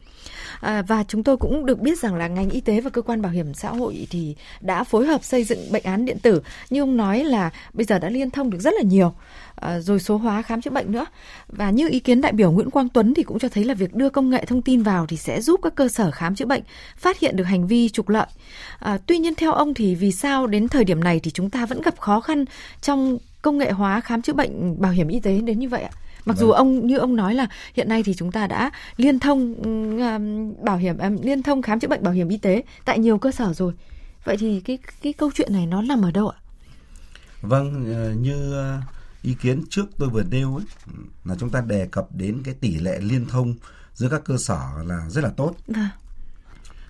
À, 0.62 0.82
và 0.88 1.04
chúng 1.08 1.24
tôi 1.24 1.35
tôi 1.36 1.50
cũng 1.50 1.66
được 1.66 1.80
biết 1.80 2.00
rằng 2.00 2.16
là 2.16 2.28
ngành 2.28 2.50
y 2.50 2.62
tế 2.62 2.82
và 2.82 2.90
cơ 2.90 3.02
quan 3.02 3.22
bảo 3.22 3.32
hiểm 3.32 3.54
xã 3.54 3.70
hội 3.70 4.08
thì 4.10 4.36
đã 4.62 4.84
phối 4.84 5.06
hợp 5.06 5.24
xây 5.24 5.44
dựng 5.44 5.72
bệnh 5.72 5.84
án 5.84 6.06
điện 6.06 6.20
tử. 6.20 6.42
Như 6.70 6.82
ông 6.82 6.98
nói 6.98 7.24
là 7.24 7.50
bây 7.74 7.86
giờ 7.86 8.00
đã 8.00 8.10
liên 8.10 8.32
thông 8.32 8.50
được 8.50 8.60
rất 8.60 8.74
là 8.74 8.82
nhiều. 8.82 9.14
À, 9.56 9.80
rồi 9.80 10.00
số 10.00 10.18
hóa 10.18 10.42
khám 10.42 10.62
chữa 10.62 10.72
bệnh 10.72 10.92
nữa. 10.92 11.06
Và 11.48 11.70
như 11.70 11.90
ý 11.90 12.00
kiến 12.00 12.22
đại 12.22 12.32
biểu 12.32 12.52
Nguyễn 12.52 12.70
Quang 12.70 12.90
Tuấn 12.90 13.14
thì 13.14 13.24
cũng 13.24 13.40
cho 13.40 13.50
thấy 13.50 13.64
là 13.64 13.74
việc 13.74 13.94
đưa 13.94 14.10
công 14.10 14.30
nghệ 14.30 14.46
thông 14.46 14.62
tin 14.62 14.84
vào 14.84 15.06
thì 15.06 15.18
sẽ 15.18 15.42
giúp 15.42 15.60
các 15.64 15.76
cơ 15.76 15.88
sở 15.88 16.12
khám 16.12 16.36
chữa 16.36 16.46
bệnh 16.46 16.62
phát 16.98 17.20
hiện 17.20 17.36
được 17.36 17.44
hành 17.44 17.68
vi 17.68 17.90
trục 17.90 18.10
lợi. 18.10 18.28
À, 18.80 18.98
tuy 19.06 19.18
nhiên 19.18 19.36
theo 19.36 19.52
ông 19.52 19.74
thì 19.74 19.96
vì 19.96 20.12
sao 20.12 20.48
đến 20.48 20.68
thời 20.68 20.84
điểm 20.84 21.04
này 21.04 21.20
thì 21.20 21.32
chúng 21.32 21.50
ta 21.50 21.66
vẫn 21.66 21.82
gặp 21.82 22.00
khó 22.00 22.20
khăn 22.20 22.46
trong 22.82 23.18
công 23.42 23.58
nghệ 23.58 23.72
hóa 23.72 24.02
khám 24.02 24.22
chữa 24.22 24.34
bệnh 24.34 24.82
bảo 24.82 24.92
hiểm 24.92 25.08
y 25.08 25.20
tế 25.20 25.42
đến 25.42 25.60
như 25.60 25.70
vậy 25.70 25.82
ạ? 25.82 25.92
Mặc 26.26 26.38
vâng. 26.38 26.48
dù 26.48 26.52
ông 26.52 26.88
như 26.88 26.98
ông 26.98 27.16
nói 27.16 27.36
là 27.36 27.48
hiện 27.74 27.90
nay 27.90 28.04
thì 28.04 28.14
chúng 28.14 28.32
ta 28.32 28.48
đã 28.48 28.72
liên 28.98 29.20
thông 29.20 29.52
uh, 29.52 30.64
bảo 30.64 30.78
hiểm 30.78 30.96
uh, 30.96 31.26
liên 31.26 31.44
thông 31.44 31.62
khám 31.62 31.80
chữa 31.80 31.88
bệnh 31.88 32.04
bảo 32.04 32.14
hiểm 32.14 32.30
y 32.30 32.38
tế 32.38 32.64
tại 32.86 33.00
nhiều 33.00 33.18
cơ 33.18 33.32
sở 33.32 33.54
rồi. 33.54 33.74
Vậy 34.24 34.38
thì 34.38 34.62
cái 34.66 34.78
cái 35.02 35.14
câu 35.14 35.32
chuyện 35.36 35.54
này 35.54 35.66
nó 35.66 35.82
nằm 35.82 36.02
ở 36.02 36.12
đâu 36.12 36.30
ạ? 36.30 36.38
Vâng, 37.42 37.94
ờ, 37.94 38.12
như 38.12 38.54
ý 39.22 39.36
kiến 39.42 39.64
trước 39.70 39.86
tôi 39.98 40.10
vừa 40.10 40.24
nêu 40.24 40.56
ấy 40.56 40.66
là 41.26 41.36
chúng 41.40 41.50
ta 41.50 41.62
đề 41.62 41.88
cập 41.92 42.08
đến 42.16 42.42
cái 42.44 42.54
tỷ 42.54 42.76
lệ 42.76 43.00
liên 43.02 43.26
thông 43.26 43.56
giữa 43.94 44.10
các 44.10 44.22
cơ 44.26 44.38
sở 44.38 44.60
là 44.86 45.10
rất 45.10 45.24
là 45.24 45.30
tốt. 45.30 45.56
À. 45.74 45.90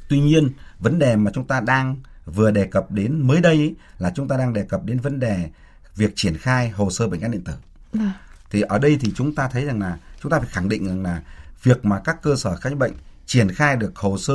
Tuy 0.09 0.19
nhiên, 0.19 0.49
vấn 0.79 0.99
đề 0.99 1.15
mà 1.15 1.31
chúng 1.33 1.47
ta 1.47 1.59
đang 1.59 1.95
vừa 2.25 2.51
đề 2.51 2.65
cập 2.65 2.91
đến 2.91 3.27
mới 3.27 3.41
đây 3.41 3.55
ấy, 3.55 3.75
là 3.99 4.11
chúng 4.15 4.27
ta 4.27 4.37
đang 4.37 4.53
đề 4.53 4.63
cập 4.63 4.85
đến 4.85 4.99
vấn 4.99 5.19
đề 5.19 5.49
việc 5.95 6.13
triển 6.15 6.37
khai 6.37 6.69
hồ 6.69 6.89
sơ 6.89 7.07
bệnh 7.07 7.21
án 7.21 7.31
điện 7.31 7.43
tử. 7.43 7.53
À 7.99 8.13
thì 8.51 8.61
ở 8.61 8.79
đây 8.79 8.97
thì 9.01 9.11
chúng 9.15 9.35
ta 9.35 9.47
thấy 9.47 9.65
rằng 9.65 9.79
là 9.79 9.97
chúng 10.21 10.31
ta 10.31 10.39
phải 10.39 10.49
khẳng 10.51 10.69
định 10.69 10.87
rằng 10.87 11.03
là 11.03 11.21
việc 11.63 11.85
mà 11.85 11.99
các 11.99 12.21
cơ 12.21 12.35
sở 12.35 12.55
khám 12.55 12.79
bệnh 12.79 12.93
triển 13.25 13.51
khai 13.51 13.75
được 13.75 13.95
hồ 13.95 14.17
sơ 14.17 14.33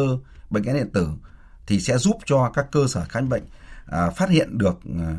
bệnh 0.50 0.64
án 0.64 0.76
điện 0.76 0.90
tử 0.93 1.09
thì 1.67 1.81
sẽ 1.81 1.99
giúp 1.99 2.17
cho 2.26 2.50
các 2.55 2.67
cơ 2.73 2.87
sở 2.88 3.05
khám 3.09 3.29
bệnh 3.29 3.43
à, 3.87 4.11
phát 4.11 4.31
hiện 4.31 4.59
được 4.59 4.79
à, 4.99 5.19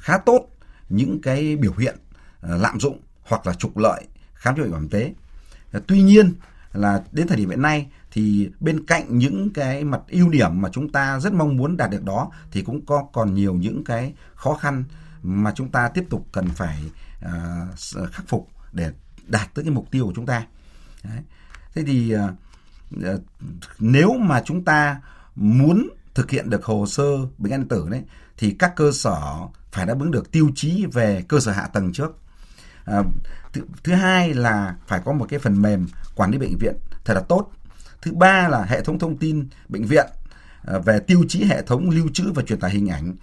khá 0.00 0.18
tốt 0.18 0.48
những 0.88 1.20
cái 1.22 1.56
biểu 1.56 1.72
hiện 1.78 1.96
à, 2.40 2.56
lạm 2.56 2.80
dụng 2.80 3.00
hoặc 3.22 3.46
là 3.46 3.54
trục 3.54 3.76
lợi 3.76 4.04
khám 4.34 4.56
chữa 4.56 4.62
bệnh 4.62 4.70
bảo 4.70 4.80
hiểm 4.80 4.90
y 4.90 4.98
tế. 4.98 5.14
À, 5.72 5.80
tuy 5.86 6.02
nhiên 6.02 6.32
là 6.72 7.02
đến 7.12 7.26
thời 7.26 7.36
điểm 7.36 7.50
hiện 7.50 7.62
nay 7.62 7.86
thì 8.10 8.50
bên 8.60 8.86
cạnh 8.86 9.18
những 9.18 9.52
cái 9.52 9.84
mặt 9.84 10.00
ưu 10.08 10.28
điểm 10.28 10.60
mà 10.60 10.68
chúng 10.72 10.88
ta 10.88 11.20
rất 11.20 11.32
mong 11.32 11.56
muốn 11.56 11.76
đạt 11.76 11.90
được 11.90 12.04
đó 12.04 12.30
thì 12.52 12.62
cũng 12.62 12.86
có 12.86 13.06
còn 13.12 13.34
nhiều 13.34 13.54
những 13.54 13.84
cái 13.84 14.14
khó 14.34 14.54
khăn 14.54 14.84
mà 15.22 15.52
chúng 15.56 15.70
ta 15.70 15.88
tiếp 15.88 16.04
tục 16.10 16.26
cần 16.32 16.48
phải 16.48 16.78
uh, 17.26 18.12
khắc 18.12 18.28
phục 18.28 18.48
để 18.72 18.92
đạt 19.26 19.54
tới 19.54 19.64
cái 19.64 19.72
mục 19.72 19.90
tiêu 19.90 20.06
của 20.06 20.12
chúng 20.16 20.26
ta. 20.26 20.46
Đấy. 21.04 21.22
Thế 21.74 21.84
thì 21.86 22.14
uh, 22.16 22.20
nếu 23.78 24.14
mà 24.18 24.42
chúng 24.44 24.64
ta 24.64 25.00
muốn 25.34 25.88
thực 26.14 26.30
hiện 26.30 26.50
được 26.50 26.64
hồ 26.64 26.86
sơ 26.86 27.04
bệnh 27.38 27.52
án 27.52 27.60
điện 27.60 27.68
tử 27.68 27.88
đấy 27.90 28.02
thì 28.38 28.56
các 28.58 28.72
cơ 28.76 28.92
sở 28.92 29.20
phải 29.72 29.86
đáp 29.86 29.96
ứng 30.00 30.10
được 30.10 30.32
tiêu 30.32 30.50
chí 30.54 30.86
về 30.92 31.24
cơ 31.28 31.40
sở 31.40 31.52
hạ 31.52 31.66
tầng 31.66 31.92
trước. 31.92 32.18
À, 32.84 33.02
thứ, 33.52 33.62
thứ 33.84 33.92
hai 33.92 34.34
là 34.34 34.76
phải 34.86 35.00
có 35.04 35.12
một 35.12 35.26
cái 35.28 35.38
phần 35.38 35.62
mềm 35.62 35.86
quản 36.14 36.30
lý 36.30 36.38
bệnh 36.38 36.58
viện 36.58 36.74
thật 37.04 37.14
là 37.14 37.20
tốt. 37.20 37.50
Thứ 38.02 38.12
ba 38.12 38.48
là 38.48 38.64
hệ 38.64 38.82
thống 38.82 38.98
thông 38.98 39.16
tin 39.16 39.48
bệnh 39.68 39.84
viện 39.84 40.06
à, 40.66 40.78
về 40.78 41.00
tiêu 41.00 41.24
chí 41.28 41.44
hệ 41.44 41.62
thống 41.62 41.90
lưu 41.90 42.08
trữ 42.14 42.32
và 42.32 42.42
truyền 42.42 42.60
tải 42.60 42.70
hình 42.70 42.88
ảnh 42.88 43.14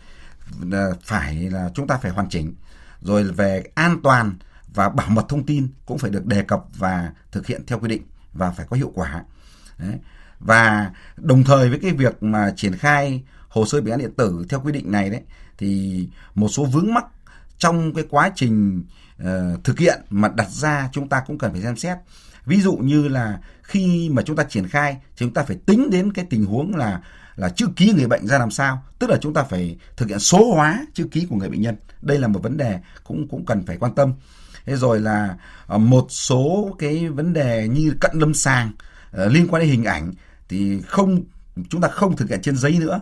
phải 1.04 1.36
là 1.36 1.70
chúng 1.74 1.88
ta 1.88 1.98
phải 1.98 2.12
hoàn 2.12 2.30
chỉnh 2.30 2.56
rồi 3.02 3.24
về 3.24 3.64
an 3.76 4.00
toàn 4.04 4.36
và 4.74 4.90
bảo 4.90 5.10
mật 5.10 5.26
thông 5.30 5.46
tin 5.46 5.68
cũng 5.86 5.98
phải 5.98 6.12
được 6.12 6.26
đề 6.26 6.42
cập 6.42 6.64
và 6.78 7.12
thực 7.32 7.48
hiện 7.48 7.66
theo 7.68 7.80
quy 7.80 7.88
định 7.88 8.02
và 8.34 8.52
phải 8.52 8.66
có 8.70 8.78
hiệu 8.78 8.92
quả. 8.96 9.24
Đấy. 9.78 10.00
Và 10.40 10.92
đồng 11.18 11.44
thời 11.44 11.70
với 11.70 11.80
cái 11.80 11.92
việc 11.92 12.24
mà 12.24 12.54
triển 12.56 12.78
khai 12.78 13.24
hồ 13.48 13.66
sơ 13.66 13.82
bệnh 13.82 13.92
án 13.92 14.00
điện 14.00 14.14
tử 14.18 14.46
theo 14.50 14.62
quy 14.62 14.72
định 14.72 14.92
này 14.92 15.10
đấy 15.10 15.22
thì 15.58 16.10
một 16.36 16.48
số 16.48 16.66
vướng 16.66 16.94
mắc 16.94 17.06
trong 17.58 17.94
cái 17.94 18.06
quá 18.10 18.32
trình 18.36 18.84
uh, 19.24 19.64
thực 19.64 19.80
hiện 19.80 20.02
mà 20.10 20.28
đặt 20.36 20.50
ra 20.50 20.90
chúng 20.92 21.10
ta 21.10 21.24
cũng 21.28 21.38
cần 21.38 21.52
phải 21.52 21.62
xem 21.62 21.76
xét. 21.76 21.98
Ví 22.46 22.62
dụ 22.62 22.76
như 22.76 23.08
là 23.08 23.40
khi 23.64 24.10
mà 24.10 24.22
chúng 24.22 24.36
ta 24.36 24.44
triển 24.44 24.68
khai 24.68 24.98
thì 25.02 25.26
chúng 25.26 25.34
ta 25.34 25.44
phải 25.44 25.58
tính 25.66 25.90
đến 25.90 26.14
cái 26.14 26.26
tình 26.30 26.46
huống 26.46 26.76
là 26.76 27.02
là 27.36 27.50
chữ 27.50 27.68
ký 27.76 27.94
người 27.98 28.08
bệnh 28.08 28.28
ra 28.28 28.40
làm 28.40 28.52
sao. 28.52 28.84
Tức 29.00 29.10
là 29.10 29.18
chúng 29.22 29.34
ta 29.34 29.44
phải 29.44 29.78
thực 29.98 30.10
hiện 30.10 30.20
số 30.20 30.54
hóa 30.54 30.86
chữ 30.94 31.08
ký 31.12 31.26
của 31.30 31.36
người 31.36 31.50
bệnh 31.50 31.62
nhân. 31.62 31.76
Đây 32.02 32.20
là 32.20 32.28
một 32.28 32.44
vấn 32.44 32.58
đề 32.58 32.80
cũng 33.04 33.28
cũng 33.28 33.46
cần 33.46 33.66
phải 33.66 33.78
quan 33.78 33.96
tâm. 33.96 34.14
Thế 34.66 34.76
rồi 34.76 35.02
là 35.02 35.36
ờ, 35.68 35.78
một 35.78 36.06
số 36.10 36.76
cái 36.80 37.10
vấn 37.10 37.34
đề 37.34 37.68
như 37.68 37.94
cận 38.00 38.12
lâm 38.14 38.34
sàng 38.34 38.72
ờ, 39.12 39.28
liên 39.28 39.48
quan 39.48 39.62
đến 39.62 39.70
hình 39.70 39.84
ảnh 39.84 40.14
thì 40.50 40.82
không, 40.82 41.24
chúng 41.70 41.82
ta 41.82 41.88
không 41.88 42.16
thực 42.16 42.30
hiện 42.30 42.42
trên 42.42 42.58
giấy 42.58 42.78
nữa. 42.80 43.00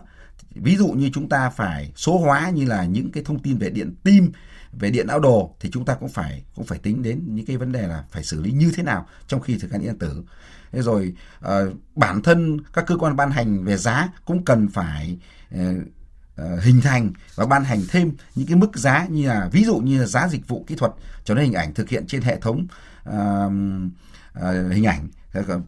Ví 0.54 0.76
dụ 0.76 0.88
như 0.88 1.10
chúng 1.12 1.28
ta 1.28 1.50
phải 1.50 1.92
số 1.96 2.18
hóa 2.18 2.50
như 2.50 2.66
là 2.66 2.84
những 2.84 3.12
cái 3.12 3.24
thông 3.24 3.38
tin 3.38 3.58
về 3.58 3.70
điện 3.70 3.94
tim 4.02 4.32
về 4.78 4.90
điện 4.90 5.06
não 5.06 5.20
đồ 5.20 5.54
thì 5.60 5.70
chúng 5.72 5.84
ta 5.84 5.94
cũng 5.94 6.08
phải 6.08 6.44
cũng 6.54 6.64
phải 6.64 6.78
tính 6.78 7.02
đến 7.02 7.22
những 7.26 7.46
cái 7.46 7.56
vấn 7.56 7.72
đề 7.72 7.86
là 7.88 8.04
phải 8.10 8.24
xử 8.24 8.40
lý 8.40 8.52
như 8.52 8.72
thế 8.76 8.82
nào 8.82 9.06
trong 9.26 9.40
khi 9.40 9.58
thực 9.58 9.72
hiện 9.72 9.82
điện 9.82 9.98
tử. 9.98 10.24
Thế 10.72 10.82
rồi 10.82 11.14
uh, 11.44 11.50
bản 11.94 12.22
thân 12.22 12.58
các 12.72 12.84
cơ 12.86 12.96
quan 12.96 13.16
ban 13.16 13.30
hành 13.30 13.64
về 13.64 13.76
giá 13.76 14.08
cũng 14.24 14.44
cần 14.44 14.68
phải 14.68 15.18
uh, 15.54 15.60
uh, 16.42 16.62
hình 16.62 16.80
thành 16.80 17.12
và 17.34 17.46
ban 17.46 17.64
hành 17.64 17.80
thêm 17.88 18.12
những 18.34 18.46
cái 18.46 18.56
mức 18.56 18.76
giá 18.76 19.06
như 19.06 19.28
là 19.28 19.48
ví 19.52 19.64
dụ 19.64 19.76
như 19.76 20.00
là 20.00 20.06
giá 20.06 20.28
dịch 20.28 20.48
vụ 20.48 20.64
kỹ 20.66 20.74
thuật 20.74 20.92
cho 21.24 21.34
nên 21.34 21.44
hình 21.44 21.54
ảnh 21.54 21.74
thực 21.74 21.88
hiện 21.88 22.06
trên 22.06 22.22
hệ 22.22 22.40
thống 22.40 22.66
uh, 23.08 23.14
uh, 24.38 24.72
hình 24.72 24.84
ảnh. 24.84 25.08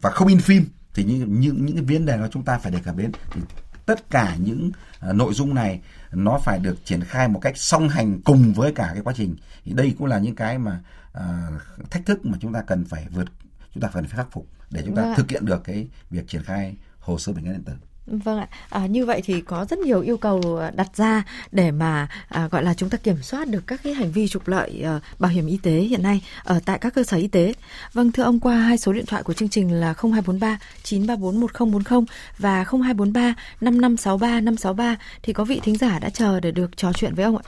Và 0.01 0.09
không 0.09 0.27
in 0.27 0.39
phim 0.39 0.65
thì 0.93 1.03
những 1.03 1.39
những 1.39 1.65
những 1.65 1.75
cái 1.75 1.85
vấn 1.85 2.05
đề 2.05 2.17
đó 2.17 2.27
chúng 2.31 2.45
ta 2.45 2.57
phải 2.57 2.71
đề 2.71 2.79
cập 2.79 2.95
đến. 2.95 3.11
Thì 3.31 3.41
tất 3.87 4.09
cả 4.09 4.35
những 4.39 4.71
uh, 5.09 5.15
nội 5.15 5.33
dung 5.33 5.53
này 5.53 5.81
nó 6.11 6.39
phải 6.43 6.59
được 6.59 6.85
triển 6.85 7.03
khai 7.03 7.27
một 7.27 7.39
cách 7.39 7.57
song 7.57 7.89
hành 7.89 8.21
cùng 8.21 8.53
với 8.53 8.71
cả 8.73 8.89
cái 8.93 9.01
quá 9.03 9.13
trình 9.17 9.35
thì 9.65 9.73
đây 9.73 9.95
cũng 9.97 10.07
là 10.07 10.19
những 10.19 10.35
cái 10.35 10.57
mà 10.57 10.79
uh, 11.17 11.91
thách 11.91 12.05
thức 12.05 12.25
mà 12.25 12.37
chúng 12.41 12.53
ta 12.53 12.61
cần 12.61 12.85
phải 12.85 13.07
vượt 13.11 13.27
chúng 13.73 13.81
ta 13.81 13.89
cần 13.93 14.03
phải 14.03 14.17
khắc 14.17 14.31
phục 14.31 14.47
để 14.69 14.81
chúng 14.85 14.95
ta 14.95 15.01
vâng 15.01 15.15
thực 15.15 15.31
hiện 15.31 15.45
được 15.45 15.63
cái 15.63 15.87
việc 16.09 16.27
triển 16.27 16.43
khai 16.43 16.75
hồ 16.99 17.19
sơ 17.19 17.33
bệnh 17.33 17.45
án 17.45 17.53
điện 17.53 17.63
tử. 17.63 17.73
Vâng 18.07 18.39
ạ, 18.39 18.47
à, 18.69 18.85
như 18.85 19.05
vậy 19.05 19.21
thì 19.25 19.41
có 19.41 19.65
rất 19.69 19.79
nhiều 19.79 20.01
yêu 20.01 20.17
cầu 20.17 20.41
đặt 20.75 20.87
ra 20.95 21.23
để 21.51 21.71
mà 21.71 22.07
à, 22.29 22.47
gọi 22.51 22.63
là 22.63 22.73
chúng 22.73 22.89
ta 22.89 22.97
kiểm 23.03 23.17
soát 23.21 23.47
được 23.47 23.63
các 23.67 23.79
cái 23.83 23.93
hành 23.93 24.11
vi 24.11 24.27
trục 24.27 24.47
lợi 24.47 24.83
à, 24.85 24.99
bảo 25.19 25.31
hiểm 25.31 25.47
y 25.47 25.59
tế 25.63 25.71
hiện 25.71 26.03
nay 26.03 26.21
ở 26.45 26.59
tại 26.65 26.77
các 26.81 26.93
cơ 26.95 27.03
sở 27.03 27.17
y 27.17 27.27
tế. 27.27 27.53
Vâng 27.93 28.11
thưa 28.11 28.23
ông 28.23 28.39
qua 28.39 28.55
hai 28.55 28.77
số 28.77 28.93
điện 28.93 29.05
thoại 29.07 29.23
của 29.23 29.33
chương 29.33 29.49
trình 29.49 29.71
là 29.73 29.93
0243 29.97 30.59
934 30.83 31.39
1040 31.39 32.05
và 32.37 32.63
0243 32.63 33.33
5563 33.61 34.41
563 34.41 34.95
thì 35.23 35.33
có 35.33 35.43
vị 35.43 35.59
thính 35.63 35.77
giả 35.77 35.99
đã 36.01 36.09
chờ 36.09 36.39
để 36.39 36.51
được 36.51 36.77
trò 36.77 36.93
chuyện 36.93 37.13
với 37.15 37.25
ông 37.25 37.37
ạ. 37.37 37.43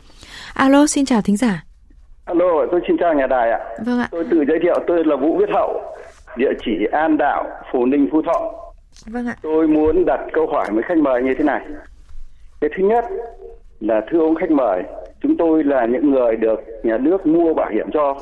Alo, 0.53 0.87
xin 0.87 1.05
chào 1.05 1.21
thính 1.21 1.37
giả. 1.37 1.63
Alo, 2.25 2.65
tôi 2.71 2.81
xin 2.87 2.97
chào 2.99 3.13
nhà 3.13 3.27
đài 3.27 3.51
ạ. 3.51 3.59
Vâng 3.85 3.99
ạ. 3.99 4.07
Tôi 4.11 4.23
tự 4.31 4.43
giới 4.47 4.59
thiệu 4.63 4.75
tôi 4.87 5.05
là 5.05 5.15
Vũ 5.15 5.37
Viết 5.37 5.49
Hậu, 5.53 5.81
địa 6.37 6.53
chỉ 6.65 6.71
An 6.91 7.17
Đạo, 7.17 7.45
Phú 7.71 7.85
Ninh, 7.85 8.07
Phú 8.11 8.21
Thọ. 8.21 8.68
Vâng 9.05 9.27
ạ. 9.27 9.35
Tôi 9.41 9.67
muốn 9.67 10.05
đặt 10.05 10.19
câu 10.33 10.47
hỏi 10.47 10.65
với 10.71 10.83
khách 10.83 10.97
mời 10.97 11.23
như 11.23 11.33
thế 11.33 11.43
này. 11.43 11.61
Cái 12.61 12.69
thứ 12.77 12.83
nhất 12.83 13.05
là 13.79 14.01
thưa 14.11 14.19
ông 14.19 14.35
khách 14.35 14.51
mời, 14.51 14.83
chúng 15.21 15.37
tôi 15.37 15.63
là 15.63 15.85
những 15.85 16.11
người 16.11 16.35
được 16.35 16.59
nhà 16.83 16.97
nước 16.97 17.27
mua 17.27 17.53
bảo 17.53 17.69
hiểm 17.69 17.87
cho 17.93 18.15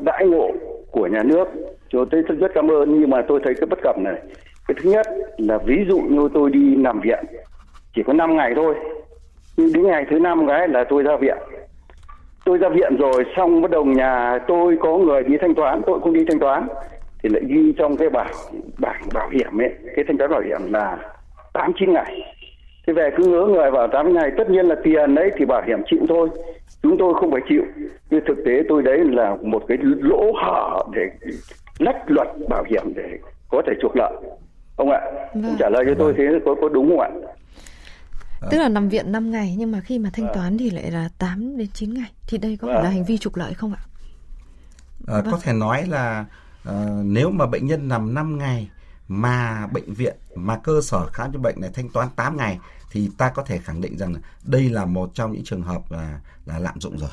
đãi 0.00 0.26
ngộ 0.26 0.50
của 0.90 1.06
nhà 1.06 1.22
nước. 1.22 1.48
Chúng 1.88 2.08
tôi 2.10 2.22
rất 2.22 2.50
cảm 2.54 2.70
ơn 2.70 3.00
nhưng 3.00 3.10
mà 3.10 3.22
tôi 3.28 3.40
thấy 3.44 3.54
cái 3.54 3.66
bất 3.66 3.78
cập 3.82 3.98
này. 3.98 4.14
Cái 4.68 4.74
thứ 4.82 4.90
nhất 4.90 5.06
là 5.38 5.58
ví 5.58 5.84
dụ 5.88 5.98
như 5.98 6.28
tôi 6.34 6.50
đi 6.50 6.76
nằm 6.76 7.00
viện 7.00 7.24
chỉ 7.94 8.02
có 8.02 8.12
5 8.12 8.36
ngày 8.36 8.52
thôi. 8.56 8.74
Nhưng 9.56 9.72
đến 9.72 9.86
ngày 9.86 10.06
thứ 10.10 10.18
năm 10.18 10.46
cái 10.48 10.68
là 10.68 10.84
tôi 10.88 11.02
ra 11.02 11.16
viện. 11.16 11.38
Tôi 12.44 12.58
ra 12.58 12.68
viện 12.68 12.96
rồi 12.98 13.24
xong 13.36 13.62
bắt 13.62 13.70
đầu 13.70 13.84
nhà 13.84 14.38
tôi 14.48 14.76
có 14.80 14.98
người 14.98 15.22
đi 15.22 15.36
thanh 15.40 15.54
toán, 15.54 15.82
tôi 15.86 16.00
không 16.00 16.12
đi 16.12 16.24
thanh 16.28 16.38
toán 16.38 16.66
thì 17.26 17.32
lại 17.32 17.42
ghi 17.48 17.72
trong 17.78 17.96
cái 17.96 18.08
bảo 18.10 18.28
bảng 18.78 19.02
bảo 19.14 19.28
hiểm 19.28 19.60
ấy 19.60 19.70
cái 19.96 20.04
thanh 20.08 20.18
toán 20.18 20.30
bảo 20.30 20.40
hiểm 20.40 20.72
là 20.72 20.98
tám 21.52 21.72
chín 21.78 21.92
ngày 21.92 22.34
thế 22.86 22.92
về 22.92 23.10
cứ 23.16 23.24
ngỡ 23.24 23.42
người 23.46 23.70
vào 23.70 23.88
tám 23.92 24.14
ngày 24.14 24.30
tất 24.38 24.50
nhiên 24.50 24.66
là 24.66 24.76
tiền 24.84 25.14
đấy 25.14 25.30
thì 25.36 25.44
bảo 25.44 25.62
hiểm 25.66 25.78
chịu 25.90 26.00
thôi 26.08 26.28
chúng 26.82 26.96
tôi 26.98 27.14
không 27.20 27.30
phải 27.30 27.40
chịu 27.48 27.62
nhưng 28.10 28.20
thực 28.26 28.36
tế 28.46 28.62
tôi 28.68 28.82
đấy 28.82 28.98
là 29.04 29.36
một 29.42 29.62
cái 29.68 29.78
lỗ 29.82 30.32
hở 30.42 30.84
để 30.92 31.30
lách 31.78 31.96
luật 32.06 32.28
bảo 32.48 32.64
hiểm 32.70 32.92
để 32.96 33.18
có 33.48 33.62
thể 33.66 33.72
chuộc 33.82 33.96
lợi 33.96 34.12
ông 34.76 34.90
ạ 34.90 35.00
vâng. 35.34 35.56
trả 35.58 35.68
lời 35.68 35.84
cho 35.86 35.94
tôi 35.98 36.14
thế 36.18 36.24
có 36.44 36.54
có 36.60 36.68
đúng 36.68 36.88
không 36.88 37.00
ạ 37.00 37.10
Tức 38.50 38.58
là 38.58 38.68
nằm 38.68 38.88
viện 38.88 39.12
5 39.12 39.30
ngày 39.30 39.54
nhưng 39.58 39.72
mà 39.72 39.80
khi 39.80 39.98
mà 39.98 40.10
thanh 40.12 40.26
toán 40.34 40.58
thì 40.58 40.70
lại 40.70 40.90
là 40.90 41.08
8 41.18 41.56
đến 41.56 41.68
9 41.74 41.94
ngày. 41.94 42.10
Thì 42.26 42.38
đây 42.38 42.58
có 42.60 42.68
phải 42.68 42.82
là 42.84 42.90
hành 42.90 43.04
vi 43.04 43.18
trục 43.18 43.36
lợi 43.36 43.54
không 43.54 43.72
ạ? 43.72 43.80
À, 45.06 45.20
vâng. 45.20 45.32
Có 45.32 45.38
thể 45.42 45.52
nói 45.52 45.86
là 45.86 46.24
uh, 46.70 47.04
nếu 47.04 47.30
mà 47.30 47.46
bệnh 47.46 47.66
nhân 47.66 47.88
nằm 47.88 48.14
5 48.14 48.38
ngày 48.38 48.70
mà 49.08 49.66
bệnh 49.66 49.94
viện 49.94 50.16
mà 50.34 50.58
cơ 50.64 50.80
sở 50.82 51.06
khám 51.12 51.32
chữa 51.32 51.38
bệnh 51.38 51.60
này 51.60 51.70
thanh 51.74 51.88
toán 51.88 52.08
8 52.16 52.36
ngày 52.36 52.58
thì 52.90 53.10
ta 53.18 53.28
có 53.28 53.42
thể 53.42 53.58
khẳng 53.58 53.80
định 53.80 53.98
rằng 53.98 54.14
đây 54.42 54.70
là 54.70 54.84
một 54.84 55.10
trong 55.14 55.32
những 55.32 55.44
trường 55.44 55.62
hợp 55.62 55.90
là 55.90 56.20
là 56.46 56.58
lạm 56.58 56.80
dụng 56.80 56.98
rồi. 56.98 57.10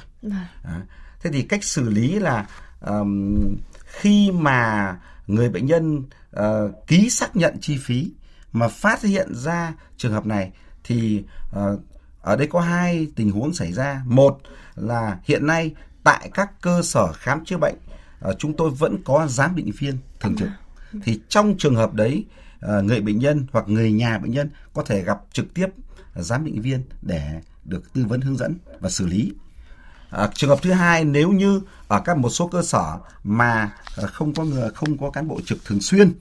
À, 0.63 0.81
thế 1.21 1.29
thì 1.33 1.41
cách 1.43 1.63
xử 1.63 1.89
lý 1.89 2.19
là 2.19 2.47
um, 2.81 3.55
khi 3.85 4.31
mà 4.31 4.97
người 5.27 5.49
bệnh 5.49 5.65
nhân 5.65 6.03
uh, 6.39 6.87
ký 6.87 7.09
xác 7.09 7.35
nhận 7.35 7.57
chi 7.61 7.77
phí 7.77 8.11
mà 8.51 8.67
phát 8.67 9.01
hiện 9.01 9.35
ra 9.35 9.73
trường 9.97 10.13
hợp 10.13 10.25
này 10.25 10.51
thì 10.83 11.23
uh, 11.49 11.79
ở 12.21 12.35
đây 12.35 12.47
có 12.47 12.59
hai 12.59 13.07
tình 13.15 13.31
huống 13.31 13.53
xảy 13.53 13.73
ra. 13.73 14.01
Một 14.05 14.39
là 14.75 15.19
hiện 15.23 15.47
nay 15.47 15.75
tại 16.03 16.29
các 16.33 16.61
cơ 16.61 16.81
sở 16.81 17.13
khám 17.13 17.45
chữa 17.45 17.57
bệnh 17.57 17.75
uh, 18.29 18.35
chúng 18.39 18.53
tôi 18.57 18.71
vẫn 18.71 19.03
có 19.03 19.27
giám 19.27 19.55
định 19.55 19.71
viên 19.79 19.97
thường 20.19 20.35
trực. 20.35 20.49
Thì 21.03 21.19
trong 21.29 21.55
trường 21.57 21.75
hợp 21.75 21.93
đấy 21.93 22.25
uh, 22.65 22.83
người 22.83 23.01
bệnh 23.01 23.19
nhân 23.19 23.45
hoặc 23.51 23.69
người 23.69 23.91
nhà 23.91 24.17
bệnh 24.17 24.31
nhân 24.31 24.49
có 24.73 24.83
thể 24.83 25.03
gặp 25.03 25.17
trực 25.33 25.53
tiếp 25.53 25.67
giám 26.15 26.45
định 26.45 26.61
viên 26.61 26.83
để 27.01 27.41
được 27.65 27.93
tư 27.93 28.05
vấn 28.05 28.21
hướng 28.21 28.37
dẫn 28.37 28.55
và 28.79 28.89
xử 28.89 29.05
lý. 29.05 29.33
À, 30.13 30.29
trường 30.33 30.49
hợp 30.49 30.59
thứ 30.61 30.71
hai 30.71 31.05
nếu 31.05 31.31
như 31.31 31.61
ở 31.87 32.01
các 32.05 32.17
một 32.17 32.29
số 32.29 32.47
cơ 32.47 32.63
sở 32.63 32.97
mà 33.23 33.71
không 33.95 34.33
có 34.33 34.43
người 34.43 34.69
không 34.69 34.97
có 34.97 35.09
cán 35.09 35.27
bộ 35.27 35.39
trực 35.45 35.65
thường 35.65 35.81
xuyên 35.81 36.11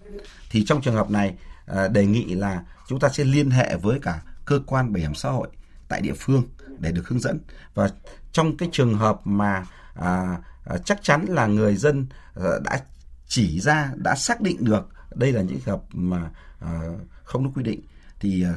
thì 0.50 0.64
trong 0.64 0.82
trường 0.82 0.94
hợp 0.94 1.10
này 1.10 1.34
à, 1.66 1.88
đề 1.88 2.06
nghị 2.06 2.24
là 2.24 2.62
chúng 2.88 3.00
ta 3.00 3.08
sẽ 3.08 3.24
liên 3.24 3.50
hệ 3.50 3.76
với 3.76 3.98
cả 4.02 4.22
cơ 4.44 4.60
quan 4.66 4.92
bảo 4.92 5.00
hiểm 5.00 5.14
xã 5.14 5.30
hội 5.30 5.48
tại 5.88 6.00
địa 6.00 6.12
phương 6.18 6.42
để 6.78 6.92
được 6.92 7.08
hướng 7.08 7.20
dẫn 7.20 7.40
và 7.74 7.90
trong 8.32 8.56
cái 8.56 8.68
trường 8.72 8.94
hợp 8.94 9.20
mà 9.24 9.66
à, 9.94 10.38
à, 10.64 10.76
chắc 10.84 11.02
chắn 11.02 11.24
là 11.28 11.46
người 11.46 11.76
dân 11.76 12.06
à, 12.34 12.50
đã 12.64 12.80
chỉ 13.26 13.60
ra 13.60 13.92
đã 13.96 14.14
xác 14.14 14.40
định 14.40 14.64
được 14.64 14.88
đây 15.14 15.32
là 15.32 15.42
những 15.42 15.60
trường 15.60 15.74
hợp 15.74 15.82
mà 15.92 16.30
à, 16.60 16.80
không 17.24 17.44
đúng 17.44 17.52
quy 17.52 17.62
định 17.62 17.80
thì 18.20 18.44
à, 18.44 18.54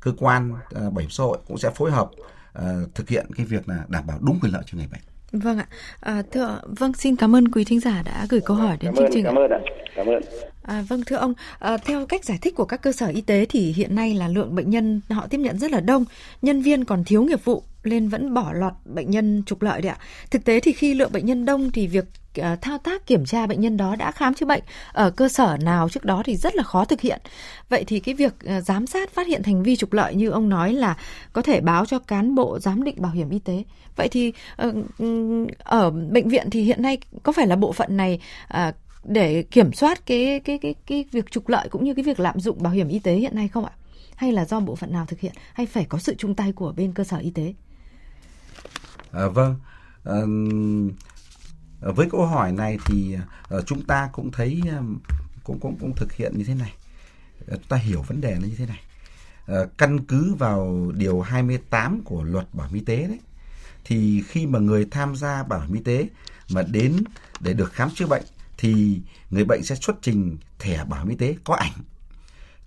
cơ 0.00 0.12
quan 0.18 0.54
à, 0.74 0.80
bảo 0.80 1.00
hiểm 1.00 1.10
xã 1.10 1.24
hội 1.24 1.38
cũng 1.48 1.58
sẽ 1.58 1.70
phối 1.70 1.90
hợp 1.90 2.10
à, 2.52 2.64
thực 2.94 3.08
hiện 3.08 3.26
cái 3.36 3.46
việc 3.46 3.68
là 3.68 3.84
đảm 3.88 4.06
bảo 4.06 4.18
đúng 4.20 4.38
quyền 4.40 4.52
lợi 4.52 4.62
cho 4.66 4.78
người 4.78 4.88
bệnh. 4.92 5.00
Vâng 5.32 5.58
ạ. 5.58 5.66
À, 6.00 6.22
thưa 6.32 6.60
vâng 6.64 6.92
xin 6.92 7.16
cảm 7.16 7.36
ơn 7.36 7.48
quý 7.48 7.64
thính 7.64 7.80
giả 7.80 8.02
đã 8.02 8.26
gửi 8.28 8.40
câu 8.40 8.56
hỏi 8.56 8.76
đến 8.80 8.94
cảm 8.94 8.94
chương 8.96 9.12
trình. 9.12 9.24
Cảm 9.24 9.34
ơn 9.34 9.50
ạ. 9.50 9.58
Cảm 9.96 10.06
ơn. 10.06 10.22
À, 10.62 10.84
vâng 10.88 11.02
thưa 11.06 11.16
ông, 11.16 11.34
à, 11.58 11.76
theo 11.76 12.06
cách 12.06 12.24
giải 12.24 12.38
thích 12.42 12.54
của 12.56 12.64
các 12.64 12.82
cơ 12.82 12.92
sở 12.92 13.06
y 13.06 13.20
tế 13.20 13.46
thì 13.48 13.72
hiện 13.72 13.94
nay 13.94 14.14
là 14.14 14.28
lượng 14.28 14.54
bệnh 14.54 14.70
nhân 14.70 15.00
họ 15.10 15.26
tiếp 15.26 15.38
nhận 15.38 15.58
rất 15.58 15.70
là 15.70 15.80
đông, 15.80 16.04
nhân 16.42 16.62
viên 16.62 16.84
còn 16.84 17.04
thiếu 17.04 17.22
nghiệp 17.22 17.44
vụ 17.44 17.62
nên 17.84 18.08
vẫn 18.08 18.34
bỏ 18.34 18.52
lọt 18.52 18.72
bệnh 18.84 19.10
nhân 19.10 19.42
trục 19.46 19.62
lợi 19.62 19.82
đấy 19.82 19.90
ạ. 19.90 19.98
Thực 20.30 20.44
tế 20.44 20.60
thì 20.60 20.72
khi 20.72 20.94
lượng 20.94 21.12
bệnh 21.12 21.26
nhân 21.26 21.44
đông 21.44 21.70
thì 21.70 21.86
việc 21.86 22.04
uh, 22.40 22.44
thao 22.60 22.78
tác 22.78 23.06
kiểm 23.06 23.24
tra 23.24 23.46
bệnh 23.46 23.60
nhân 23.60 23.76
đó 23.76 23.96
đã 23.96 24.12
khám 24.12 24.34
chữa 24.34 24.46
bệnh 24.46 24.62
ở 24.92 25.10
cơ 25.10 25.28
sở 25.28 25.56
nào 25.60 25.88
trước 25.88 26.04
đó 26.04 26.22
thì 26.24 26.36
rất 26.36 26.56
là 26.56 26.62
khó 26.62 26.84
thực 26.84 27.00
hiện. 27.00 27.20
Vậy 27.68 27.84
thì 27.84 28.00
cái 28.00 28.14
việc 28.14 28.34
uh, 28.44 28.64
giám 28.64 28.86
sát 28.86 29.10
phát 29.10 29.26
hiện 29.26 29.42
hành 29.42 29.62
vi 29.62 29.76
trục 29.76 29.92
lợi 29.92 30.14
như 30.14 30.30
ông 30.30 30.48
nói 30.48 30.72
là 30.72 30.96
có 31.32 31.42
thể 31.42 31.60
báo 31.60 31.86
cho 31.86 31.98
cán 31.98 32.34
bộ 32.34 32.58
giám 32.58 32.84
định 32.84 32.96
bảo 32.98 33.12
hiểm 33.12 33.30
y 33.30 33.38
tế. 33.38 33.64
Vậy 33.96 34.08
thì 34.08 34.32
uh, 34.66 34.74
ở 35.58 35.90
bệnh 35.90 36.28
viện 36.28 36.50
thì 36.50 36.62
hiện 36.62 36.82
nay 36.82 36.98
có 37.22 37.32
phải 37.32 37.46
là 37.46 37.56
bộ 37.56 37.72
phận 37.72 37.96
này 37.96 38.20
uh, 38.54 38.74
để 39.04 39.42
kiểm 39.42 39.72
soát 39.72 40.06
cái 40.06 40.40
cái 40.44 40.58
cái 40.58 40.74
cái 40.86 41.04
việc 41.12 41.30
trục 41.30 41.48
lợi 41.48 41.68
cũng 41.68 41.84
như 41.84 41.94
cái 41.94 42.02
việc 42.02 42.20
lạm 42.20 42.40
dụng 42.40 42.62
bảo 42.62 42.72
hiểm 42.72 42.88
y 42.88 42.98
tế 42.98 43.14
hiện 43.14 43.36
nay 43.36 43.48
không 43.48 43.64
ạ? 43.64 43.72
Hay 44.16 44.32
là 44.32 44.44
do 44.44 44.60
bộ 44.60 44.76
phận 44.76 44.92
nào 44.92 45.06
thực 45.06 45.20
hiện 45.20 45.32
hay 45.52 45.66
phải 45.66 45.84
có 45.84 45.98
sự 45.98 46.14
chung 46.18 46.34
tay 46.34 46.52
của 46.52 46.72
bên 46.76 46.92
cơ 46.92 47.04
sở 47.04 47.16
y 47.16 47.30
tế? 47.30 47.52
À, 49.12 49.26
vâng. 49.26 49.56
À, 50.04 50.20
với 51.80 52.10
câu 52.10 52.26
hỏi 52.26 52.52
này 52.52 52.78
thì 52.86 53.16
à, 53.50 53.56
chúng 53.66 53.82
ta 53.86 54.08
cũng 54.12 54.30
thấy 54.32 54.62
cũng 55.44 55.60
cũng 55.60 55.76
cũng 55.80 55.96
thực 55.96 56.12
hiện 56.12 56.38
như 56.38 56.44
thế 56.44 56.54
này. 56.54 56.72
À, 57.48 57.54
chúng 57.56 57.68
ta 57.68 57.76
hiểu 57.76 58.02
vấn 58.02 58.20
đề 58.20 58.36
nó 58.40 58.46
như 58.46 58.54
thế 58.58 58.66
này. 58.66 58.80
À, 59.46 59.56
căn 59.78 60.04
cứ 60.04 60.34
vào 60.34 60.92
điều 60.94 61.20
28 61.20 62.00
của 62.04 62.22
luật 62.22 62.54
bảo 62.54 62.66
hiểm 62.66 62.74
y 62.74 62.84
tế 62.84 63.06
đấy 63.08 63.20
thì 63.84 64.22
khi 64.28 64.46
mà 64.46 64.58
người 64.58 64.86
tham 64.90 65.16
gia 65.16 65.42
bảo 65.42 65.60
hiểm 65.60 65.72
y 65.72 65.80
tế 65.80 66.08
mà 66.50 66.62
đến 66.62 66.96
để 67.40 67.54
được 67.54 67.72
khám 67.72 67.90
chữa 67.94 68.06
bệnh 68.06 68.24
thì 68.58 69.00
người 69.30 69.44
bệnh 69.44 69.62
sẽ 69.62 69.74
xuất 69.74 69.96
trình 70.02 70.38
thẻ 70.58 70.84
bảo 70.84 71.00
hiểm 71.00 71.08
y 71.08 71.16
tế 71.16 71.36
có 71.44 71.54
ảnh. 71.54 71.72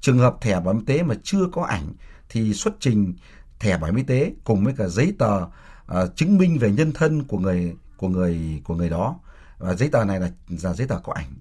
Trường 0.01 0.17
hợp 0.17 0.35
thẻ 0.41 0.59
bảo 0.59 0.73
hiểm 0.73 0.85
y 0.85 0.93
tế 0.93 1.03
mà 1.03 1.15
chưa 1.23 1.47
có 1.51 1.63
ảnh 1.63 1.93
thì 2.29 2.53
xuất 2.53 2.73
trình 2.79 3.13
thẻ 3.59 3.77
bảo 3.77 3.91
hiểm 3.91 3.95
y 3.95 4.03
tế 4.03 4.33
cùng 4.43 4.63
với 4.63 4.73
cả 4.77 4.87
giấy 4.87 5.13
tờ 5.19 5.45
uh, 5.91 6.15
chứng 6.15 6.37
minh 6.37 6.57
về 6.59 6.71
nhân 6.71 6.91
thân 6.91 7.23
của 7.23 7.37
người 7.37 7.75
của 7.97 8.07
người 8.07 8.61
của 8.63 8.75
người 8.75 8.89
đó 8.89 9.19
và 9.57 9.75
giấy 9.75 9.89
tờ 9.89 10.05
này 10.05 10.19
là 10.19 10.29
là 10.63 10.73
giấy 10.73 10.87
tờ 10.87 10.99
có 11.03 11.13
ảnh. 11.13 11.33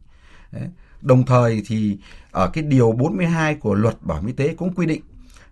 Đấy. 0.53 0.69
Đồng 1.03 1.27
thời 1.27 1.63
thì 1.67 1.99
ở 2.31 2.51
cái 2.53 2.65
điều 2.65 2.93
42 2.93 3.55
của 3.55 3.75
luật 3.75 4.03
bảo 4.03 4.19
hiểm 4.19 4.27
y 4.27 4.33
tế 4.33 4.55
cũng 4.55 4.75
quy 4.75 4.87
định 4.87 5.03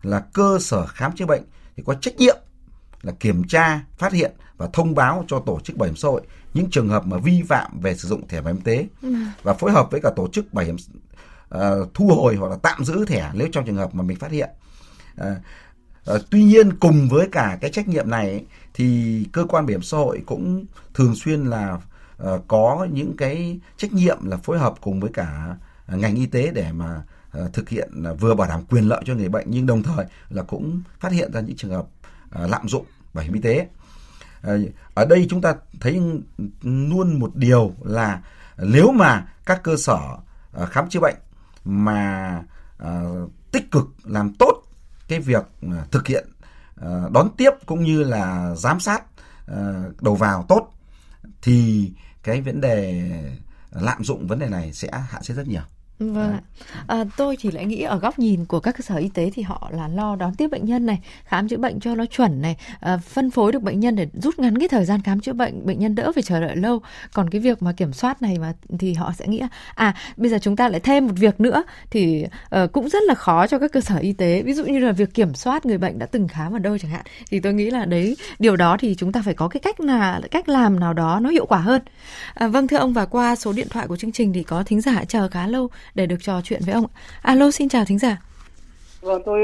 là 0.02 0.20
cơ 0.32 0.58
sở 0.60 0.86
khám 0.86 1.12
chữa 1.16 1.26
bệnh 1.26 1.42
thì 1.76 1.82
có 1.86 1.94
trách 1.94 2.16
nhiệm 2.16 2.36
là 3.02 3.12
kiểm 3.20 3.44
tra, 3.44 3.84
phát 3.98 4.12
hiện 4.12 4.32
và 4.56 4.68
thông 4.72 4.94
báo 4.94 5.24
cho 5.28 5.42
tổ 5.46 5.60
chức 5.60 5.76
bảo 5.76 5.86
hiểm 5.86 5.96
xã 5.96 6.08
hội 6.08 6.22
những 6.54 6.70
trường 6.70 6.88
hợp 6.88 7.06
mà 7.06 7.18
vi 7.18 7.42
phạm 7.48 7.80
về 7.80 7.96
sử 7.96 8.08
dụng 8.08 8.28
thẻ 8.28 8.40
bảo 8.40 8.54
hiểm 8.54 8.62
y 8.64 8.76
tế 8.76 8.86
ừ. 9.02 9.14
và 9.42 9.54
phối 9.54 9.72
hợp 9.72 9.90
với 9.90 10.00
cả 10.00 10.10
tổ 10.16 10.28
chức 10.28 10.54
bảo 10.54 10.64
hiểm 10.64 10.76
uh, 11.54 11.60
thu 11.94 12.08
hồi 12.08 12.36
hoặc 12.36 12.48
là 12.48 12.56
tạm 12.62 12.84
giữ 12.84 13.04
thẻ 13.04 13.30
nếu 13.34 13.48
trong 13.52 13.64
trường 13.66 13.76
hợp 13.76 13.94
mà 13.94 14.02
mình 14.02 14.18
phát 14.18 14.30
hiện. 14.30 14.50
Uh, 15.20 15.26
Ờ, 16.04 16.22
tuy 16.30 16.44
nhiên 16.44 16.76
cùng 16.76 17.08
với 17.08 17.28
cả 17.32 17.58
cái 17.60 17.70
trách 17.70 17.88
nhiệm 17.88 18.10
này 18.10 18.44
thì 18.74 19.26
cơ 19.32 19.44
quan 19.44 19.66
bảo 19.66 19.70
hiểm 19.70 19.82
xã 19.82 19.96
hội 19.96 20.22
cũng 20.26 20.64
thường 20.94 21.14
xuyên 21.14 21.44
là 21.44 21.78
uh, 22.22 22.44
có 22.48 22.86
những 22.92 23.16
cái 23.16 23.60
trách 23.76 23.92
nhiệm 23.92 24.26
là 24.26 24.36
phối 24.36 24.58
hợp 24.58 24.74
cùng 24.80 25.00
với 25.00 25.10
cả 25.14 25.56
ờ, 25.86 25.96
ngành 25.96 26.14
y 26.14 26.26
tế 26.26 26.50
để 26.54 26.72
mà 26.72 27.02
uh, 27.38 27.52
thực 27.52 27.68
hiện 27.68 27.90
uh, 28.12 28.20
vừa 28.20 28.34
bảo 28.34 28.48
đảm 28.48 28.60
quyền 28.70 28.88
lợi 28.88 29.02
cho 29.04 29.14
người 29.14 29.28
bệnh 29.28 29.46
nhưng 29.48 29.66
đồng 29.66 29.82
thời 29.82 30.06
là 30.30 30.42
cũng 30.42 30.82
phát 31.00 31.12
hiện 31.12 31.32
ra 31.32 31.40
những 31.40 31.56
trường 31.56 31.70
hợp 31.70 31.86
uh, 32.42 32.50
lạm 32.50 32.68
dụng 32.68 32.84
bảo 33.14 33.24
hiểm 33.24 33.34
y 33.34 33.40
tế. 33.40 33.66
Uh, 34.46 34.60
ở 34.94 35.06
đây 35.06 35.26
chúng 35.30 35.40
ta 35.40 35.54
thấy 35.80 36.00
luôn 36.62 37.18
một 37.18 37.36
điều 37.36 37.74
là 37.82 38.22
nếu 38.58 38.92
mà 38.92 39.26
các 39.46 39.62
cơ 39.62 39.76
sở 39.76 39.98
uh, 40.62 40.68
khám 40.68 40.88
chữa 40.88 41.00
bệnh 41.00 41.16
mà 41.64 42.42
uh, 42.82 43.30
tích 43.52 43.70
cực 43.70 43.88
làm 44.04 44.34
tốt 44.34 44.61
cái 45.12 45.20
việc 45.20 45.44
à, 45.62 45.84
thực 45.90 46.06
hiện 46.06 46.28
à, 46.80 46.88
đón 47.12 47.28
tiếp 47.36 47.50
cũng 47.66 47.84
như 47.84 48.02
là 48.04 48.54
giám 48.54 48.80
sát 48.80 49.02
à, 49.46 49.84
đầu 50.00 50.14
vào 50.14 50.44
tốt, 50.48 50.70
thì 51.42 51.90
cái 52.22 52.40
vấn 52.40 52.60
đề 52.60 53.10
lạm 53.70 54.04
dụng 54.04 54.26
vấn 54.26 54.38
đề 54.38 54.48
này 54.48 54.72
sẽ 54.72 54.88
hạn 55.08 55.22
chế 55.22 55.34
rất 55.34 55.46
nhiều. 55.46 55.62
Vâng 56.02 56.32
ạ. 56.32 56.40
À, 56.86 57.04
tôi 57.16 57.36
thì 57.40 57.50
lại 57.50 57.64
nghĩ 57.66 57.82
ở 57.82 57.98
góc 57.98 58.18
nhìn 58.18 58.44
của 58.44 58.60
các 58.60 58.76
cơ 58.76 58.82
sở 58.82 58.96
y 58.96 59.08
tế 59.08 59.30
thì 59.34 59.42
họ 59.42 59.70
là 59.72 59.88
lo 59.88 60.16
đón 60.16 60.34
tiếp 60.34 60.48
bệnh 60.48 60.64
nhân 60.64 60.86
này, 60.86 61.00
khám 61.24 61.48
chữa 61.48 61.56
bệnh 61.56 61.80
cho 61.80 61.94
nó 61.94 62.06
chuẩn 62.06 62.42
này, 62.42 62.56
à, 62.80 62.96
phân 62.96 63.30
phối 63.30 63.52
được 63.52 63.62
bệnh 63.62 63.80
nhân 63.80 63.96
để 63.96 64.06
rút 64.22 64.38
ngắn 64.38 64.58
cái 64.58 64.68
thời 64.68 64.84
gian 64.84 65.02
khám 65.02 65.20
chữa 65.20 65.32
bệnh, 65.32 65.66
bệnh 65.66 65.78
nhân 65.78 65.94
đỡ 65.94 66.12
phải 66.14 66.22
chờ 66.22 66.40
đợi 66.40 66.56
lâu. 66.56 66.80
Còn 67.12 67.30
cái 67.30 67.40
việc 67.40 67.62
mà 67.62 67.72
kiểm 67.72 67.92
soát 67.92 68.22
này 68.22 68.38
mà 68.38 68.52
thì 68.78 68.94
họ 68.94 69.12
sẽ 69.18 69.26
nghĩ 69.26 69.42
à 69.74 69.94
bây 70.16 70.30
giờ 70.30 70.38
chúng 70.42 70.56
ta 70.56 70.68
lại 70.68 70.80
thêm 70.80 71.06
một 71.06 71.14
việc 71.16 71.40
nữa 71.40 71.62
thì 71.90 72.24
uh, 72.62 72.72
cũng 72.72 72.88
rất 72.88 73.02
là 73.02 73.14
khó 73.14 73.46
cho 73.46 73.58
các 73.58 73.72
cơ 73.72 73.80
sở 73.80 73.96
y 73.96 74.12
tế. 74.12 74.42
Ví 74.42 74.54
dụ 74.54 74.64
như 74.64 74.78
là 74.78 74.92
việc 74.92 75.14
kiểm 75.14 75.34
soát 75.34 75.66
người 75.66 75.78
bệnh 75.78 75.98
đã 75.98 76.06
từng 76.06 76.28
khám 76.28 76.52
ở 76.52 76.58
đâu 76.58 76.78
chẳng 76.78 76.90
hạn. 76.90 77.04
Thì 77.30 77.40
tôi 77.40 77.52
nghĩ 77.52 77.70
là 77.70 77.84
đấy 77.84 78.16
điều 78.38 78.56
đó 78.56 78.76
thì 78.80 78.94
chúng 78.98 79.12
ta 79.12 79.22
phải 79.24 79.34
có 79.34 79.48
cái 79.48 79.60
cách 79.60 79.80
là 79.80 80.20
cách 80.30 80.48
làm 80.48 80.80
nào 80.80 80.92
đó 80.92 81.20
nó 81.22 81.30
hiệu 81.30 81.46
quả 81.46 81.58
hơn. 81.58 81.82
À, 82.34 82.48
vâng 82.48 82.68
thưa 82.68 82.76
ông 82.76 82.92
và 82.92 83.06
qua 83.06 83.36
số 83.36 83.52
điện 83.52 83.68
thoại 83.70 83.86
của 83.86 83.96
chương 83.96 84.12
trình 84.12 84.32
thì 84.32 84.42
có 84.42 84.62
thính 84.62 84.80
giả 84.80 85.04
chờ 85.04 85.28
khá 85.28 85.46
lâu 85.46 85.68
để 85.94 86.06
được 86.06 86.16
trò 86.20 86.40
chuyện 86.44 86.60
với 86.66 86.74
ông. 86.74 86.84
Alo, 87.22 87.50
xin 87.50 87.68
chào 87.68 87.84
thính 87.84 87.98
giả. 87.98 88.16
Vâng, 89.00 89.22
tôi 89.26 89.40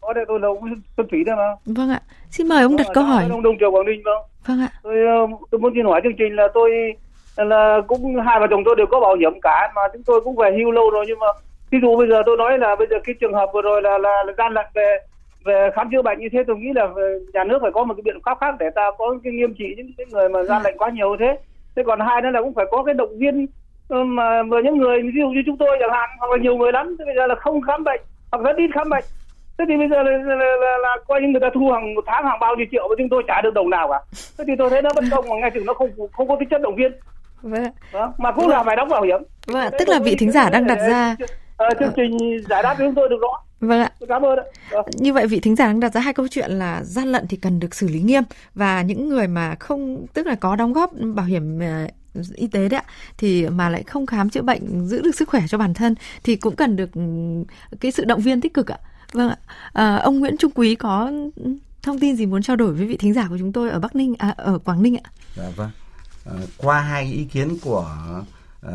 có 0.00 0.12
đây 0.12 0.24
tôi 0.28 0.40
là 0.40 0.48
ông 0.48 0.58
Xuân 0.96 1.06
Thủy 1.10 1.24
đây 1.24 1.36
mà. 1.36 1.54
Vâng 1.66 1.90
ạ. 1.90 2.00
Xin 2.30 2.48
mời 2.48 2.62
ông 2.62 2.76
đặt 2.76 2.86
câu 2.94 3.04
hỏi. 3.04 3.26
Ông 3.30 3.42
Đông 3.42 3.58
Triều 3.60 3.70
Quảng 3.70 3.86
Ninh 3.86 4.02
vâng. 4.04 4.22
Vâng 4.46 4.60
ạ. 4.60 4.70
Tôi 4.82 4.96
tôi 5.50 5.60
muốn 5.60 5.72
xin 5.74 5.86
hỏi 5.86 6.00
chương 6.04 6.16
trình 6.18 6.36
là 6.36 6.48
tôi 6.54 6.70
là 7.36 7.80
cũng 7.88 8.16
hai 8.26 8.40
vợ 8.40 8.46
chồng 8.50 8.62
tôi 8.64 8.74
đều 8.76 8.86
có 8.86 9.00
bảo 9.00 9.14
hiểm 9.14 9.40
cả 9.42 9.72
mà 9.74 9.82
chúng 9.92 10.02
tôi 10.02 10.20
cũng 10.20 10.36
về 10.36 10.50
hưu 10.58 10.70
lâu 10.70 10.90
rồi 10.90 11.04
nhưng 11.08 11.18
mà 11.18 11.26
ví 11.70 11.78
dụ 11.82 11.96
bây 11.96 12.08
giờ 12.08 12.22
tôi 12.26 12.36
nói 12.36 12.58
là 12.58 12.76
bây 12.76 12.86
giờ 12.90 12.96
cái 13.04 13.14
trường 13.20 13.34
hợp 13.34 13.50
vừa 13.54 13.62
rồi 13.62 13.82
là 13.82 13.98
là, 13.98 14.22
là 14.26 14.32
gian 14.38 14.52
lận 14.52 14.66
về 14.74 14.98
về 15.44 15.70
khám 15.74 15.88
chữa 15.92 16.02
bệnh 16.02 16.18
như 16.20 16.28
thế 16.32 16.38
tôi 16.46 16.56
nghĩ 16.56 16.68
là 16.74 16.88
nhà 17.32 17.44
nước 17.44 17.58
phải 17.62 17.70
có 17.74 17.84
một 17.84 17.94
cái 17.94 18.02
biện 18.04 18.22
pháp 18.24 18.38
khác 18.40 18.54
để 18.58 18.66
ta 18.74 18.90
có 18.98 19.18
cái 19.24 19.32
nghiêm 19.32 19.54
trị 19.58 19.74
những 19.76 19.90
cái 19.98 20.06
người 20.10 20.28
mà 20.28 20.42
gian 20.42 20.62
lận 20.62 20.78
quá 20.78 20.90
nhiều 20.90 21.16
thế 21.20 21.38
thế 21.76 21.82
còn 21.86 22.00
hai 22.00 22.22
nữa 22.22 22.30
là 22.30 22.40
cũng 22.40 22.54
phải 22.54 22.66
có 22.70 22.82
cái 22.82 22.94
động 22.94 23.18
viên 23.18 23.46
mà 23.90 24.42
vừa 24.42 24.60
những 24.64 24.78
người 24.78 25.02
ví 25.02 25.20
dụ 25.20 25.28
như 25.28 25.42
chúng 25.46 25.56
tôi 25.56 25.76
chẳng 25.80 25.90
hạn 25.92 26.08
hoặc 26.18 26.30
là 26.30 26.36
nhiều 26.42 26.56
người 26.56 26.72
lắm 26.72 26.96
thế 26.98 27.04
bây 27.04 27.14
giờ 27.16 27.26
là 27.26 27.34
không 27.34 27.60
khám 27.62 27.84
bệnh 27.84 28.00
hoặc 28.32 28.42
rất 28.44 28.56
ít 28.56 28.70
khám 28.74 28.90
bệnh 28.90 29.04
thế 29.58 29.64
thì 29.68 29.76
bây 29.76 29.88
giờ 29.88 30.02
là, 30.02 30.10
là, 30.10 30.34
là, 30.34 30.56
là, 30.60 30.78
là 30.82 30.96
coi 31.08 31.20
như 31.20 31.28
người 31.28 31.40
ta 31.40 31.50
thu 31.54 31.70
hàng 31.72 31.94
một 31.94 32.04
tháng 32.06 32.24
hàng 32.24 32.40
bao 32.40 32.56
nhiêu 32.56 32.66
triệu 32.70 32.88
mà 32.88 32.94
chúng 32.98 33.08
tôi 33.08 33.22
trả 33.28 33.40
được 33.40 33.54
đồng 33.54 33.70
nào 33.70 33.88
cả 33.92 34.00
thế 34.38 34.44
thì 34.46 34.52
tôi 34.58 34.70
thấy 34.70 34.82
nó 34.82 34.90
bất 34.94 35.04
công 35.10 35.28
mà 35.28 35.36
ngay 35.40 35.50
từ 35.54 35.60
nó 35.66 35.74
không 35.74 35.90
không 36.12 36.28
có 36.28 36.36
tính 36.40 36.48
chất 36.48 36.62
động 36.62 36.76
viên 36.76 36.92
vâng. 37.42 37.64
Đó, 37.92 38.12
mà 38.18 38.32
cũng 38.32 38.46
vâng. 38.46 38.56
là 38.56 38.62
phải 38.62 38.76
đóng 38.76 38.88
bảo 38.88 39.02
hiểm 39.02 39.22
vâng, 39.46 39.72
tức 39.78 39.88
là 39.88 39.98
vị 39.98 40.16
thính 40.18 40.32
giả 40.32 40.50
đang 40.50 40.66
đặt 40.66 40.78
ra 40.88 41.16
uh, 41.66 41.78
chương 41.78 41.92
trình 41.96 42.18
giải 42.48 42.62
đáp 42.62 42.74
cho 42.78 42.84
chúng 42.84 42.94
tôi 42.94 43.08
được 43.08 43.18
rõ 43.22 43.42
Vâng 43.60 43.80
ạ. 43.80 43.90
Cảm 44.08 44.22
ơn 44.22 44.38
ạ. 44.38 44.44
Vâng. 44.70 44.86
Như 44.98 45.12
vậy 45.12 45.26
vị 45.26 45.40
thính 45.40 45.56
giả 45.56 45.66
đang 45.66 45.80
đặt 45.80 45.92
ra 45.92 46.00
hai 46.00 46.12
câu 46.12 46.28
chuyện 46.28 46.50
là 46.50 46.82
gian 46.82 47.12
lận 47.12 47.26
thì 47.28 47.36
cần 47.36 47.60
được 47.60 47.74
xử 47.74 47.88
lý 47.88 48.00
nghiêm 48.00 48.22
và 48.54 48.82
những 48.82 49.08
người 49.08 49.26
mà 49.26 49.54
không 49.60 50.06
tức 50.14 50.26
là 50.26 50.34
có 50.34 50.56
đóng 50.56 50.72
góp 50.72 50.90
bảo 51.14 51.26
hiểm 51.26 51.60
y 52.34 52.46
tế 52.46 52.68
đấy 52.68 52.80
ạ 52.80 52.92
thì 53.18 53.48
mà 53.48 53.68
lại 53.68 53.82
không 53.82 54.06
khám 54.06 54.30
chữa 54.30 54.42
bệnh 54.42 54.86
giữ 54.86 55.02
được 55.02 55.14
sức 55.14 55.28
khỏe 55.28 55.42
cho 55.48 55.58
bản 55.58 55.74
thân 55.74 55.94
thì 56.22 56.36
cũng 56.36 56.56
cần 56.56 56.76
được 56.76 56.92
ừ, 56.94 57.00
cái 57.80 57.92
sự 57.92 58.04
động 58.04 58.20
viên 58.20 58.40
tích 58.40 58.54
cực 58.54 58.72
ạ. 58.72 58.78
Vâng 59.12 59.28
ạ. 59.28 59.36
À, 59.72 59.96
ông 59.96 60.18
Nguyễn 60.18 60.36
Trung 60.36 60.52
Quý 60.54 60.74
có 60.74 61.12
thông 61.82 61.98
tin 61.98 62.16
gì 62.16 62.26
muốn 62.26 62.42
trao 62.42 62.56
đổi 62.56 62.72
với 62.72 62.86
vị 62.86 62.96
thính 62.96 63.14
giả 63.14 63.26
của 63.28 63.38
chúng 63.38 63.52
tôi 63.52 63.70
ở 63.70 63.80
Bắc 63.80 63.96
Ninh 63.96 64.14
à, 64.18 64.34
ở 64.36 64.58
Quảng 64.58 64.82
Ninh 64.82 64.96
ạ? 64.96 65.10
Dạ 65.36 65.50
vâng. 65.56 65.70
À, 66.24 66.32
qua 66.56 66.80
hai 66.80 67.04
ý 67.04 67.24
kiến 67.24 67.58
của 67.62 68.14
à, 68.62 68.72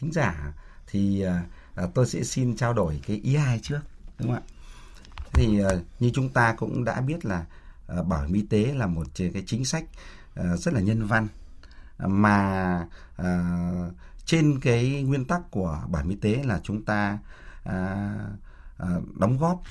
thính 0.00 0.12
giả 0.12 0.52
thì 0.86 1.20
ờ, 1.20 1.36
à, 1.74 1.84
tôi 1.94 2.06
sẽ 2.06 2.22
xin 2.22 2.56
trao 2.56 2.72
đổi 2.72 3.00
cái 3.06 3.20
ý 3.22 3.36
hai 3.36 3.60
trước 3.62 3.80
đúng 4.18 4.28
không 4.28 4.36
ạ? 4.36 4.42
Thì 5.32 5.60
à, 5.60 5.70
như 6.00 6.10
chúng 6.14 6.28
ta 6.28 6.54
cũng 6.58 6.84
đã 6.84 7.00
biết 7.00 7.24
là 7.24 7.44
à, 7.88 8.02
bảo 8.02 8.22
hiểm 8.22 8.32
y 8.32 8.42
tế 8.42 8.74
là 8.76 8.86
một 8.86 9.06
cái 9.16 9.42
chính 9.46 9.64
sách 9.64 9.84
à, 10.34 10.56
rất 10.56 10.74
là 10.74 10.80
nhân 10.80 11.06
văn 11.06 11.28
mà 12.06 12.86
à, 13.16 13.44
trên 14.24 14.60
cái 14.60 15.02
nguyên 15.02 15.24
tắc 15.24 15.50
của 15.50 15.82
bảo 15.88 16.02
hiểm 16.02 16.10
y 16.10 16.16
tế 16.16 16.42
là 16.44 16.60
chúng 16.62 16.84
ta 16.84 17.18
à, 17.64 18.16
à, 18.78 18.88
đóng 19.18 19.38
góp 19.38 19.62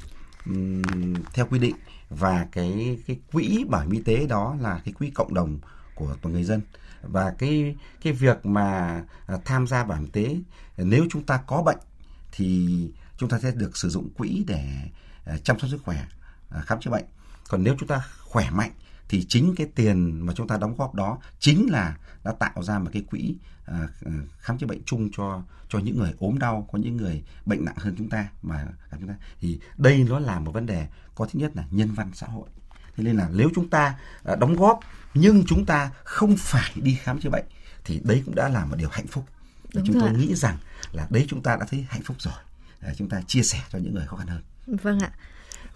um, 0.45 1.13
theo 1.33 1.45
quy 1.45 1.59
định 1.59 1.75
và 2.09 2.47
cái 2.51 2.99
cái 3.07 3.19
quỹ 3.31 3.65
bảo 3.69 3.81
hiểm 3.81 3.91
y 3.91 4.01
tế 4.01 4.27
đó 4.27 4.55
là 4.59 4.81
cái 4.85 4.93
quỹ 4.93 5.09
cộng 5.09 5.33
đồng 5.33 5.59
của 5.95 6.15
toàn 6.21 6.33
người 6.33 6.43
dân. 6.43 6.61
Và 7.01 7.33
cái 7.37 7.75
cái 8.01 8.13
việc 8.13 8.45
mà 8.45 9.01
à, 9.27 9.37
tham 9.45 9.67
gia 9.67 9.83
bảo 9.83 9.97
hiểm 9.97 10.09
y 10.13 10.23
tế 10.23 10.37
nếu 10.77 11.05
chúng 11.09 11.23
ta 11.23 11.37
có 11.47 11.63
bệnh 11.63 11.79
thì 12.31 12.91
chúng 13.17 13.29
ta 13.29 13.39
sẽ 13.39 13.51
được 13.51 13.77
sử 13.77 13.89
dụng 13.89 14.09
quỹ 14.17 14.43
để 14.47 14.65
à, 15.25 15.37
chăm 15.43 15.59
sóc 15.59 15.69
sức 15.69 15.79
khỏe 15.83 16.05
à, 16.49 16.61
khám 16.61 16.79
chữa 16.79 16.91
bệnh. 16.91 17.05
Còn 17.49 17.63
nếu 17.63 17.75
chúng 17.79 17.87
ta 17.87 18.05
khỏe 18.25 18.49
mạnh 18.49 18.71
thì 19.09 19.25
chính 19.29 19.55
cái 19.55 19.67
tiền 19.75 20.25
mà 20.25 20.33
chúng 20.33 20.47
ta 20.47 20.57
đóng 20.57 20.75
góp 20.77 20.95
đó 20.95 21.17
chính 21.39 21.71
là 21.71 21.97
đã 22.23 22.31
tạo 22.31 22.63
ra 22.63 22.79
một 22.79 22.89
cái 22.93 23.01
quỹ 23.01 23.35
à, 23.65 23.87
à, 24.05 24.11
khám 24.39 24.57
chữa 24.57 24.67
bệnh 24.67 24.81
chung 24.85 25.09
cho 25.17 25.43
cho 25.69 25.79
những 25.79 25.97
người 25.97 26.13
ốm 26.19 26.39
đau 26.39 26.67
có 26.71 26.79
những 26.79 26.97
người 26.97 27.23
bệnh 27.45 27.65
nặng 27.65 27.75
hơn 27.77 27.95
chúng 27.97 28.09
ta 28.09 28.27
mà 28.41 28.67
chúng 28.91 29.07
ta. 29.07 29.13
Thì 29.39 29.59
đây 29.77 30.05
nó 30.09 30.19
là 30.19 30.39
một 30.39 30.51
vấn 30.51 30.65
đề 30.65 30.87
có 31.15 31.25
thứ 31.25 31.39
nhất 31.39 31.51
là 31.55 31.63
nhân 31.71 31.93
văn 31.93 32.11
xã 32.13 32.27
hội. 32.27 32.49
Thế 32.95 33.03
nên 33.03 33.17
là 33.17 33.29
nếu 33.33 33.49
chúng 33.55 33.69
ta 33.69 33.95
à, 34.23 34.35
đóng 34.35 34.55
góp 34.55 34.79
nhưng 35.13 35.43
chúng 35.47 35.65
ta 35.65 35.91
không 36.03 36.35
phải 36.37 36.71
đi 36.75 36.95
khám 36.95 37.19
chữa 37.19 37.29
bệnh 37.29 37.45
thì 37.85 38.01
đấy 38.03 38.23
cũng 38.25 38.35
đã 38.35 38.49
là 38.49 38.65
một 38.65 38.75
điều 38.75 38.89
hạnh 38.89 39.07
phúc. 39.07 39.25
Đúng 39.73 39.83
chúng 39.85 39.99
tôi 39.99 40.09
ạ. 40.09 40.15
nghĩ 40.17 40.35
rằng 40.35 40.57
là 40.91 41.07
đấy 41.09 41.25
chúng 41.29 41.43
ta 41.43 41.55
đã 41.55 41.65
thấy 41.69 41.85
hạnh 41.89 42.01
phúc 42.03 42.17
rồi. 42.19 42.33
À, 42.79 42.93
chúng 42.97 43.09
ta 43.09 43.21
chia 43.27 43.43
sẻ 43.43 43.59
cho 43.69 43.79
những 43.79 43.93
người 43.93 44.05
khó 44.07 44.17
khăn 44.17 44.27
hơn. 44.27 44.41
Vâng 44.67 44.99
ạ. 44.99 45.11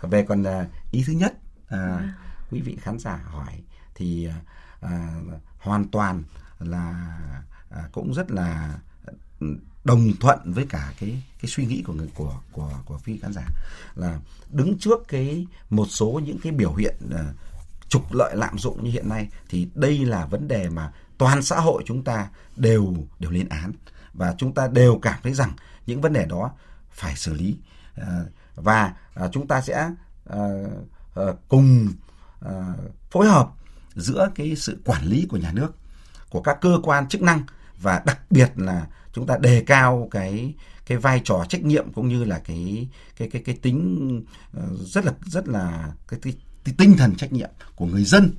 Về 0.02 0.26
còn 0.28 0.44
à, 0.44 0.68
ý 0.92 1.04
thứ 1.08 1.14
nhất 1.14 1.34
à, 1.68 1.78
à. 1.78 2.14
quý 2.50 2.62
vị 2.62 2.78
khán 2.82 3.00
giả 3.00 3.20
hỏi 3.26 3.62
thì 3.96 4.26
à, 4.26 4.36
À, 4.86 5.22
hoàn 5.60 5.88
toàn 5.88 6.24
là 6.60 7.18
à, 7.70 7.90
cũng 7.92 8.14
rất 8.14 8.32
là 8.32 8.80
đồng 9.84 10.12
thuận 10.20 10.54
với 10.54 10.66
cả 10.70 10.94
cái 11.00 11.24
cái 11.42 11.50
suy 11.50 11.66
nghĩ 11.66 11.84
của 11.88 11.94
người 11.94 12.10
của 12.16 12.34
của 12.52 12.72
của 12.86 12.98
phi 12.98 13.18
khán 13.18 13.34
giả. 13.34 13.48
Là 13.96 14.20
đứng 14.50 14.78
trước 14.80 15.08
cái 15.08 15.48
một 15.70 15.86
số 15.86 16.22
những 16.26 16.38
cái 16.44 16.52
biểu 16.52 16.74
hiện 16.74 16.96
uh, 17.06 17.36
trục 17.90 18.14
lợi 18.14 18.36
lạm 18.36 18.60
dụng 18.60 18.84
như 18.84 18.92
hiện 18.92 19.10
nay 19.10 19.30
thì 19.50 19.68
đây 19.76 20.06
là 20.06 20.26
vấn 20.26 20.48
đề 20.48 20.70
mà 20.70 20.92
toàn 21.18 21.44
xã 21.44 21.60
hội 21.60 21.84
chúng 21.86 22.04
ta 22.04 22.30
đều 22.56 22.94
đều 23.20 23.32
lên 23.32 23.50
án. 23.50 23.72
Và 24.14 24.36
chúng 24.38 24.54
ta 24.54 24.68
đều 24.68 25.00
cảm 25.02 25.20
thấy 25.24 25.34
rằng 25.34 25.52
những 25.86 26.02
vấn 26.02 26.14
đề 26.14 26.26
đó 26.26 26.52
phải 26.92 27.16
xử 27.16 27.34
lý. 27.34 27.58
Uh, 28.02 28.06
và 28.56 28.94
uh, 29.26 29.32
chúng 29.32 29.48
ta 29.48 29.62
sẽ 29.62 29.92
uh, 30.34 30.40
uh, 31.20 31.40
cùng 31.48 31.94
uh, 32.46 32.52
phối 33.12 33.28
hợp 33.28 33.50
giữa 33.96 34.30
cái 34.36 34.56
sự 34.56 34.78
quản 34.86 35.06
lý 35.06 35.26
của 35.30 35.38
nhà 35.38 35.52
nước 35.52 35.76
của 36.30 36.42
các 36.42 36.58
cơ 36.62 36.80
quan 36.84 37.08
chức 37.08 37.22
năng 37.22 37.42
và 37.82 38.02
đặc 38.06 38.20
biệt 38.32 38.52
là 38.56 38.88
chúng 39.14 39.28
ta 39.28 39.38
đề 39.38 39.64
cao 39.68 40.08
cái 40.12 40.54
cái 40.86 40.98
vai 40.98 41.22
trò 41.24 41.46
trách 41.50 41.64
nhiệm 41.64 41.94
cũng 41.94 42.08
như 42.08 42.24
là 42.24 42.40
cái 42.40 42.88
cái 43.18 43.30
cái 43.30 43.42
cái 43.46 43.56
tính 43.62 44.24
ờ, 44.54 44.64
rất 44.80 45.06
là 45.06 45.14
rất 45.26 45.48
là 45.48 45.92
cái, 46.08 46.20
cái, 46.24 46.34
cái 46.64 46.76
tinh 46.78 46.98
thần 46.98 47.16
trách 47.16 47.34
nhiệm 47.34 47.50
của 47.76 47.86
người 47.86 48.04
dân 48.04 48.32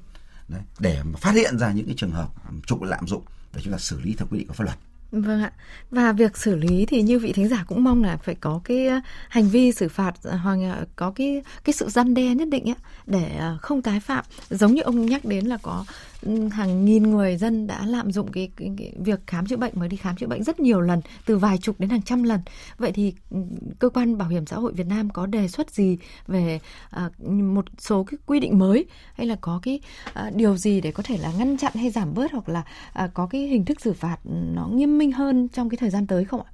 đấy, 0.49 0.63
để 0.79 1.03
mà 1.03 1.19
phát 1.19 1.35
hiện 1.35 1.59
ra 1.59 1.73
những 1.73 1.87
cái 1.87 1.95
trường 1.99 2.11
hợp 2.11 2.29
trục 2.67 2.83
lạm 2.83 3.07
dụng 3.07 3.23
để 3.55 3.61
chúng 3.65 3.73
ta 3.73 3.79
xử 3.79 4.01
lý 4.01 4.15
theo 4.19 4.27
quy 4.31 4.39
định 4.39 4.49
của 4.49 4.55
pháp 4.55 4.65
luật. 4.65 4.79
Vâng 5.13 5.43
ạ. 5.43 5.53
Và 5.91 6.13
việc 6.13 6.37
xử 6.37 6.57
lý 6.57 6.87
thì 6.87 7.03
như 7.03 7.19
vị 7.19 7.33
thính 7.33 7.49
giả 7.49 7.65
cũng 7.69 7.85
mong 7.85 8.05
là 8.05 8.17
phải 8.17 8.35
có 8.35 8.61
cái 8.65 8.87
ờ, 8.87 9.01
hành 9.29 9.49
vi 9.49 9.73
xử 9.73 9.89
phạt 9.89 10.13
ờ, 10.23 10.37
hoặc 10.37 10.59
có 10.97 11.11
cái 11.11 11.43
cái 11.65 11.73
sự 11.73 11.89
răn 11.89 12.15
đe 12.15 12.35
nhất 12.35 12.49
định 12.49 12.69
ấy, 12.69 12.75
để 13.07 13.37
ờ, 13.39 13.59
không 13.63 13.83
tái 13.83 14.01
phạm. 14.01 14.25
Giống 14.51 14.75
như 14.75 14.83
ông 14.83 15.07
nhắc 15.07 15.25
đến 15.25 15.47
là 15.47 15.57
có 15.63 15.85
ừ, 16.23 16.49
hàng 16.49 16.85
nghìn 16.85 17.11
người 17.11 17.37
dân 17.37 17.67
đã 17.67 17.87
lạm 17.87 18.13
dụng 18.13 18.33
cái, 18.33 18.51
cái, 18.57 18.71
cái 18.79 18.93
việc 18.99 19.21
khám 19.27 19.47
chữa 19.47 19.57
bệnh 19.57 19.73
mới 19.77 19.89
đi 19.89 19.97
khám 19.97 20.17
chữa 20.17 20.27
bệnh 20.27 20.45
rất 20.45 20.61
nhiều 20.61 20.81
lần 20.81 21.01
từ 21.27 21.39
vài 21.39 21.59
chục 21.59 21.81
đến 21.81 21.91
hàng 21.91 22.03
trăm 22.03 22.23
lần 22.23 22.41
vậy 22.79 22.93
thì 22.93 23.15
ừ, 23.31 23.39
cơ 23.79 23.89
quan 23.89 24.19
bảo 24.19 24.29
hiểm 24.29 24.47
xã 24.47 24.57
hội 24.57 24.73
Việt 24.73 24.87
Nam 24.87 25.11
có 25.11 25.27
đề 25.27 25.49
xuất 25.49 25.71
gì 25.71 25.99
về 26.27 26.61
à, 26.91 27.11
một 27.29 27.65
số 27.79 28.05
cái 28.05 28.19
quy 28.27 28.41
định 28.41 28.59
mới 28.59 28.85
hay 29.15 29.27
là 29.27 29.37
có 29.41 29.61
cái 29.63 29.81
à, 30.15 30.31
điều 30.35 30.57
gì 30.57 30.81
để 30.81 30.93
có 30.93 31.03
thể 31.03 31.19
là 31.19 31.33
ngăn 31.39 31.57
chặn 31.57 31.73
hay 31.75 31.91
giảm 31.91 32.15
bớt 32.15 32.33
hoặc 32.33 32.49
là 32.49 32.63
à, 32.93 33.11
có 33.15 33.27
cái 33.27 33.41
hình 33.41 33.65
thức 33.65 33.81
xử 33.81 33.93
phạt 33.93 34.17
ừ, 34.25 34.35
nó 34.55 34.67
nghiêm 34.67 34.96
minh 34.99 35.13
hơn 35.13 35.49
trong 35.49 35.69
cái 35.69 35.77
thời 35.77 35.91
gian 35.91 36.07
tới 36.07 36.25
không 36.25 36.43
ạ? 36.43 36.51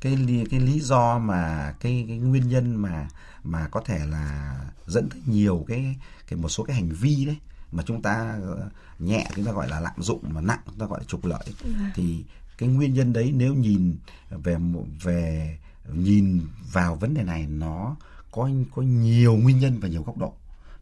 cái 0.00 0.16
lý, 0.16 0.44
cái 0.50 0.60
lý 0.60 0.80
do 0.80 1.18
mà 1.18 1.74
cái 1.80 2.04
cái 2.08 2.18
nguyên 2.18 2.48
nhân 2.48 2.76
mà 2.76 3.08
mà 3.44 3.68
có 3.68 3.80
thể 3.84 4.06
là 4.06 4.56
dẫn 4.86 5.08
tới 5.08 5.20
nhiều 5.26 5.64
cái 5.68 5.96
cái 6.28 6.38
một 6.38 6.48
số 6.48 6.64
cái 6.64 6.76
hành 6.76 6.88
vi 6.88 7.24
đấy 7.24 7.36
mà 7.72 7.82
chúng 7.86 8.02
ta 8.02 8.38
ờ, 8.42 8.70
nhẹ 8.98 9.26
chúng 9.36 9.44
ta 9.44 9.52
gọi 9.52 9.68
là 9.68 9.80
lạm 9.80 10.02
dụng 10.02 10.20
mà 10.28 10.40
nặng 10.40 10.60
chúng 10.66 10.78
ta 10.78 10.86
gọi 10.86 11.00
là 11.00 11.04
trục 11.04 11.24
lợi 11.24 11.44
ừ. 11.64 11.70
thì 11.94 12.24
cái 12.58 12.68
nguyên 12.68 12.94
nhân 12.94 13.12
đấy 13.12 13.32
nếu 13.36 13.54
nhìn 13.54 13.96
về 14.30 14.56
về 15.02 15.58
nhìn 15.94 16.40
vào 16.72 16.96
vấn 16.96 17.14
đề 17.14 17.22
này 17.22 17.46
nó 17.46 17.96
có 18.30 18.50
có 18.74 18.82
nhiều 18.82 19.36
nguyên 19.36 19.58
nhân 19.58 19.80
và 19.80 19.88
nhiều 19.88 20.02
góc 20.02 20.18
độ 20.18 20.34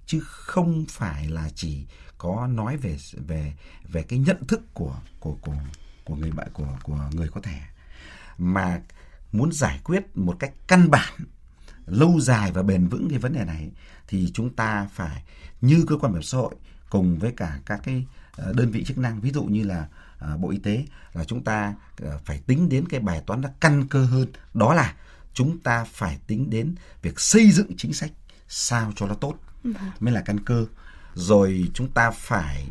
chứ 0.07 0.21
không 0.25 0.85
phải 0.89 1.29
là 1.29 1.51
chỉ 1.55 1.85
có 2.19 2.47
nói 2.47 2.77
về 2.77 2.97
về 3.27 3.53
về 3.89 4.03
cái 4.03 4.19
nhận 4.19 4.47
thức 4.47 4.75
của 4.75 4.95
của 5.21 5.37
của 5.41 5.55
của 6.05 6.15
người 6.17 6.31
bệnh 6.31 6.49
của 6.53 6.79
của 6.83 7.01
người 7.13 7.29
có 7.29 7.41
thẻ. 7.41 7.69
Mà 8.39 8.81
muốn 9.33 9.53
giải 9.53 9.81
quyết 9.85 10.17
một 10.17 10.37
cách 10.39 10.53
căn 10.67 10.91
bản 10.91 11.13
lâu 11.87 12.21
dài 12.21 12.53
và 12.53 12.63
bền 12.63 12.89
vững 12.89 13.09
cái 13.11 13.19
vấn 13.19 13.33
đề 13.33 13.45
này 13.45 13.71
thì 14.09 14.31
chúng 14.35 14.51
ta 14.55 14.89
phải 14.93 15.23
như 15.61 15.85
cơ 15.89 15.97
quan 15.97 16.13
bảo 16.13 16.19
hiểm 16.19 16.23
xã 16.23 16.39
hội 16.39 16.55
cùng 16.91 17.19
với 17.19 17.33
cả 17.37 17.59
các 17.67 17.81
cái 17.85 18.07
ờ, 18.37 18.53
đơn 18.53 18.71
vị 18.71 18.85
chức 18.85 18.99
năng 18.99 19.21
ví 19.21 19.31
dụ 19.31 19.45
như 19.45 19.65
là 19.65 19.89
ờ, 20.19 20.37
bộ 20.37 20.51
y 20.51 20.59
tế 20.59 20.85
là 21.13 21.25
chúng 21.25 21.45
ta 21.45 21.75
ờ, 22.03 22.19
phải 22.25 22.39
tính 22.47 22.69
đến 22.69 22.89
cái 22.89 23.01
bài 23.01 23.23
toán 23.27 23.41
nó 23.41 23.49
căn 23.61 23.89
cơ 23.89 24.05
hơn. 24.05 24.27
Đó 24.55 24.75
là 24.75 24.95
chúng 25.35 25.59
ta 25.59 25.85
phải 25.85 26.19
tính 26.27 26.51
đến 26.51 26.75
việc 27.03 27.21
xây 27.21 27.51
dựng 27.51 27.77
chính 27.77 27.93
sách 27.93 28.11
sao 28.49 28.93
cho 28.97 29.07
nó 29.07 29.15
tốt. 29.15 29.35
Vâng. 29.65 29.75
mới 30.01 30.15
là 30.15 30.21
căn 30.21 30.41
cơ 30.45 30.67
rồi 31.19 31.71
chúng 31.75 31.91
ta 31.93 32.11
phải 32.11 32.69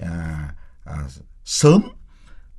à, 0.00 0.48
à, 0.84 0.96
sớm 1.44 1.82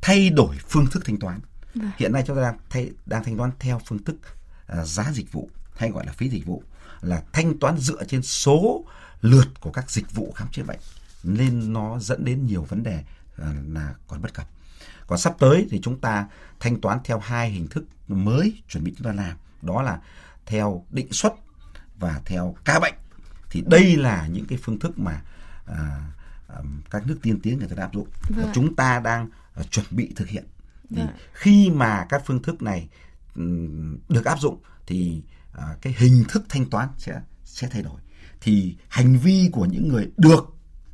thay 0.01 0.29
đổi 0.29 0.55
phương 0.67 0.87
thức 0.87 1.03
thanh 1.05 1.19
toán 1.19 1.39
Vâng. 1.79 1.91
Hiện 1.97 2.11
nay 2.13 2.23
chúng 2.27 2.35
ta 2.35 2.41
đang 2.41 2.57
thay, 2.69 2.91
đang 3.05 3.23
thanh 3.23 3.37
toán 3.37 3.51
theo 3.59 3.81
phương 3.85 4.03
thức 4.03 4.15
uh, 4.79 4.87
giá 4.87 5.11
dịch 5.13 5.31
vụ 5.31 5.49
hay 5.75 5.89
gọi 5.89 6.05
là 6.05 6.11
phí 6.11 6.29
dịch 6.29 6.45
vụ 6.45 6.63
là 7.01 7.23
thanh 7.33 7.59
toán 7.59 7.77
dựa 7.77 8.03
trên 8.03 8.21
số 8.21 8.85
lượt 9.21 9.47
của 9.59 9.71
các 9.71 9.91
dịch 9.91 10.11
vụ 10.11 10.31
khám 10.35 10.47
chữa 10.51 10.63
bệnh 10.63 10.79
nên 11.23 11.73
nó 11.73 11.99
dẫn 11.99 12.25
đến 12.25 12.45
nhiều 12.45 12.63
vấn 12.63 12.83
đề 12.83 13.03
uh, 13.33 13.47
là 13.67 13.93
còn 14.07 14.21
bất 14.21 14.33
cập. 14.33 14.47
Còn 15.07 15.19
sắp 15.19 15.35
tới 15.39 15.67
thì 15.71 15.79
chúng 15.83 15.99
ta 15.99 16.27
thanh 16.59 16.81
toán 16.81 16.99
theo 17.03 17.19
hai 17.19 17.49
hình 17.49 17.67
thức 17.67 17.83
mới 18.07 18.61
chuẩn 18.69 18.83
bị 18.83 18.93
chúng 18.97 19.05
ta 19.05 19.13
làm 19.13 19.37
đó 19.61 19.81
là 19.81 19.99
theo 20.45 20.85
định 20.89 21.13
suất 21.13 21.33
và 21.99 22.21
theo 22.25 22.55
ca 22.65 22.79
bệnh 22.79 22.93
thì 23.49 23.63
đây 23.67 23.95
là 23.95 24.27
những 24.27 24.45
cái 24.45 24.59
phương 24.61 24.79
thức 24.79 24.99
mà 24.99 25.21
à, 25.65 26.11
à, 26.47 26.55
các 26.89 27.07
nước 27.07 27.17
tiên 27.21 27.39
tiến 27.43 27.59
người 27.59 27.67
ta 27.67 27.75
đã 27.75 27.83
áp 27.83 27.93
dụng 27.93 28.07
vâng. 28.29 28.45
và 28.45 28.51
chúng 28.53 28.75
ta 28.75 28.99
đang 28.99 29.29
à, 29.53 29.63
chuẩn 29.63 29.85
bị 29.91 30.13
thực 30.15 30.27
hiện 30.27 30.45
thì 30.89 31.01
dạ. 31.01 31.13
khi 31.33 31.69
mà 31.69 32.05
các 32.09 32.23
phương 32.25 32.41
thức 32.41 32.61
này 32.61 32.89
được 34.09 34.25
áp 34.25 34.39
dụng 34.39 34.61
thì 34.85 35.21
à, 35.53 35.75
cái 35.81 35.95
hình 35.97 36.23
thức 36.29 36.43
thanh 36.49 36.69
toán 36.69 36.89
sẽ 36.97 37.21
sẽ 37.43 37.67
thay 37.71 37.81
đổi 37.81 38.01
thì 38.41 38.77
hành 38.89 39.17
vi 39.17 39.49
của 39.51 39.65
những 39.65 39.87
người 39.87 40.11
được 40.17 40.45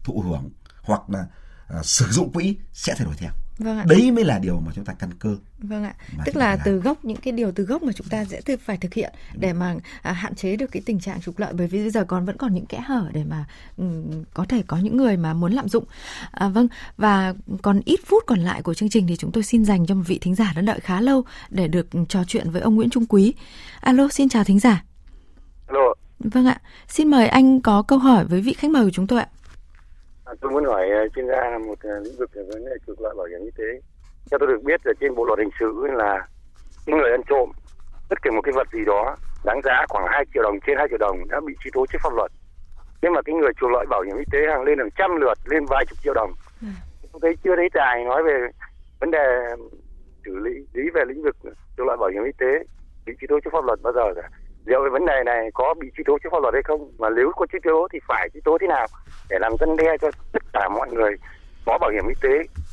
thụ 0.03 0.21
hưởng 0.21 0.49
hoặc 0.81 1.09
là 1.09 1.27
à, 1.67 1.83
sử 1.83 2.05
dụng 2.09 2.33
quỹ 2.33 2.57
sẽ 2.73 2.95
thay 2.97 3.05
đổi 3.05 3.15
theo 3.17 3.31
Vâng 3.57 3.77
ạ. 3.77 3.85
Đấy 3.87 4.11
mới 4.11 4.23
là 4.23 4.39
điều 4.39 4.59
mà 4.59 4.71
chúng 4.75 4.85
ta 4.85 4.93
căn 4.93 5.09
cơ. 5.19 5.35
Vâng 5.59 5.83
ạ. 5.83 5.93
Tức 6.25 6.35
là 6.35 6.57
từ 6.65 6.77
gốc 6.77 7.05
những 7.05 7.17
cái 7.17 7.31
điều 7.31 7.51
từ 7.51 7.63
gốc 7.63 7.83
mà 7.83 7.93
chúng 7.93 8.07
ta 8.07 8.25
sẽ 8.25 8.41
phải 8.65 8.77
thực 8.77 8.93
hiện 8.93 9.13
để 9.39 9.53
mà 9.53 9.75
à, 10.01 10.11
hạn 10.11 10.35
chế 10.35 10.55
được 10.55 10.71
cái 10.71 10.81
tình 10.85 10.99
trạng 10.99 11.21
trục 11.21 11.39
lợi 11.39 11.53
bởi 11.53 11.67
vì 11.67 11.79
bây 11.79 11.89
giờ 11.89 12.05
còn 12.05 12.25
vẫn 12.25 12.37
còn 12.37 12.53
những 12.53 12.65
kẽ 12.65 12.79
hở 12.85 13.09
để 13.13 13.23
mà 13.23 13.45
um, 13.77 14.23
có 14.33 14.45
thể 14.45 14.63
có 14.67 14.77
những 14.77 14.97
người 14.97 15.17
mà 15.17 15.33
muốn 15.33 15.53
lạm 15.53 15.69
dụng. 15.69 15.83
À, 16.31 16.49
vâng 16.49 16.67
và 16.97 17.33
còn 17.61 17.81
ít 17.85 17.99
phút 18.05 18.23
còn 18.27 18.39
lại 18.39 18.61
của 18.61 18.73
chương 18.73 18.89
trình 18.89 19.07
thì 19.07 19.15
chúng 19.15 19.31
tôi 19.31 19.43
xin 19.43 19.65
dành 19.65 19.85
cho 19.85 19.95
một 19.95 20.03
vị 20.07 20.19
thính 20.21 20.35
giả 20.35 20.53
đã 20.55 20.61
đợi 20.61 20.79
khá 20.79 21.01
lâu 21.01 21.23
để 21.49 21.67
được 21.67 21.87
trò 22.09 22.23
chuyện 22.27 22.49
với 22.49 22.61
ông 22.61 22.75
Nguyễn 22.75 22.89
Trung 22.89 23.05
Quý. 23.05 23.33
Alo, 23.79 24.07
xin 24.11 24.29
chào 24.29 24.43
thính 24.43 24.59
giả. 24.59 24.83
Alo. 25.67 25.93
Vâng 26.19 26.45
ạ. 26.45 26.61
Xin 26.87 27.07
mời 27.07 27.27
anh 27.27 27.61
có 27.61 27.81
câu 27.81 27.99
hỏi 27.99 28.25
với 28.25 28.41
vị 28.41 28.53
khách 28.53 28.71
mời 28.71 28.83
của 28.83 28.91
chúng 28.93 29.07
tôi 29.07 29.19
ạ. 29.19 29.27
Tôi 30.41 30.51
muốn 30.51 30.65
hỏi 30.65 30.89
ờ, 30.89 31.07
chuyên 31.15 31.27
gia 31.27 31.49
là 31.49 31.57
một 31.57 31.79
ờ, 31.79 31.99
lĩnh 31.99 32.17
vực 32.17 32.29
về 32.35 32.43
vấn 32.43 32.65
đề 32.65 32.71
trục 32.87 32.99
lợi 32.99 33.13
bảo 33.17 33.27
hiểm 33.27 33.39
y 33.43 33.51
tế. 33.57 33.81
Theo 34.31 34.39
tôi 34.39 34.47
được 34.47 34.63
biết 34.63 34.81
là 34.85 34.93
trên 34.99 35.15
bộ 35.15 35.25
luật 35.25 35.39
hình 35.39 35.49
sự 35.59 35.87
là 35.93 36.27
những 36.85 36.97
người 36.97 37.11
ăn 37.11 37.21
trộm 37.29 37.51
bất 38.09 38.21
kể 38.21 38.31
một 38.31 38.41
cái 38.41 38.53
vật 38.53 38.67
gì 38.73 38.85
đó 38.85 39.17
đáng 39.43 39.61
giá 39.63 39.85
khoảng 39.89 40.05
2 40.09 40.25
triệu 40.33 40.43
đồng 40.43 40.59
trên 40.67 40.77
2 40.77 40.87
triệu 40.89 40.97
đồng 40.97 41.27
đã 41.27 41.39
bị 41.47 41.53
truy 41.59 41.71
tố 41.73 41.85
trước 41.85 41.99
pháp 42.03 42.13
luật. 42.13 42.31
Nhưng 43.01 43.13
mà 43.13 43.21
cái 43.21 43.35
người 43.35 43.51
trục 43.59 43.69
lợi 43.69 43.85
bảo 43.89 44.01
hiểm 44.01 44.17
y 44.17 44.25
tế 44.31 44.39
hàng 44.49 44.63
lên 44.63 44.77
hàng 44.79 44.89
trăm 44.95 45.15
lượt 45.21 45.37
lên 45.45 45.65
vài 45.65 45.85
chục 45.89 45.99
triệu 46.03 46.13
đồng. 46.13 46.31
Ừ. 46.61 46.67
Tôi 47.11 47.19
thấy 47.21 47.35
chưa 47.43 47.55
thấy 47.55 47.69
tài 47.73 48.03
nói 48.03 48.23
về 48.23 48.47
vấn 48.99 49.11
đề 49.11 49.25
xử 50.25 50.37
lý 50.37 50.51
lý 50.73 50.89
về 50.93 51.03
lĩnh 51.07 51.23
vực 51.23 51.35
trục 51.77 51.87
lợi 51.87 51.97
bảo 51.97 52.09
hiểm 52.09 52.23
y 52.23 52.31
tế 52.37 52.63
bị 53.05 53.13
truy 53.19 53.27
tố 53.27 53.39
trước 53.39 53.49
pháp 53.53 53.65
luật 53.65 53.79
bao 53.81 53.93
giờ 53.93 54.13
cả 54.15 54.29
liệu 54.65 54.79
cái 54.83 54.89
vấn 54.91 55.05
đề 55.05 55.23
này 55.25 55.49
có 55.53 55.73
bị 55.79 55.87
truy 55.95 56.03
tố 56.07 56.17
trước 56.23 56.29
pháp 56.31 56.41
luật 56.41 56.53
hay 56.53 56.63
không? 56.63 56.91
Mà 56.97 57.09
nếu 57.09 57.31
có 57.35 57.45
truy 57.51 57.59
tố 57.63 57.87
thì 57.93 57.99
phải 58.07 58.29
truy 58.33 58.41
tố 58.45 58.57
thế 58.61 58.67
nào 58.67 58.87
để 59.29 59.37
làm 59.39 59.51
dân 59.59 59.77
đe 59.77 59.97
cho 60.01 60.11
tất 60.31 60.43
cả 60.53 60.69
mọi 60.69 60.91
người 60.91 61.11
có 61.65 61.77
bảo 61.81 61.89
hiểm 61.89 62.07
y 62.07 62.15
tế? 62.21 62.63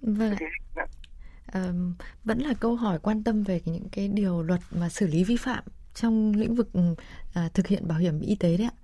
Vâng. 0.00 0.34
À, 1.46 1.72
vẫn 2.24 2.38
là 2.38 2.54
câu 2.60 2.74
hỏi 2.74 2.98
quan 3.02 3.24
tâm 3.24 3.42
về 3.42 3.60
những 3.64 3.88
cái 3.92 4.08
điều 4.08 4.42
luật 4.42 4.60
mà 4.70 4.88
xử 4.88 5.06
lý 5.06 5.24
vi 5.24 5.36
phạm 5.36 5.64
trong 5.94 6.32
lĩnh 6.36 6.54
vực 6.54 6.68
à, 7.34 7.48
thực 7.54 7.66
hiện 7.66 7.88
bảo 7.88 7.98
hiểm 7.98 8.20
y 8.20 8.34
tế 8.34 8.56
đấy 8.56 8.66
ạ. 8.66 8.76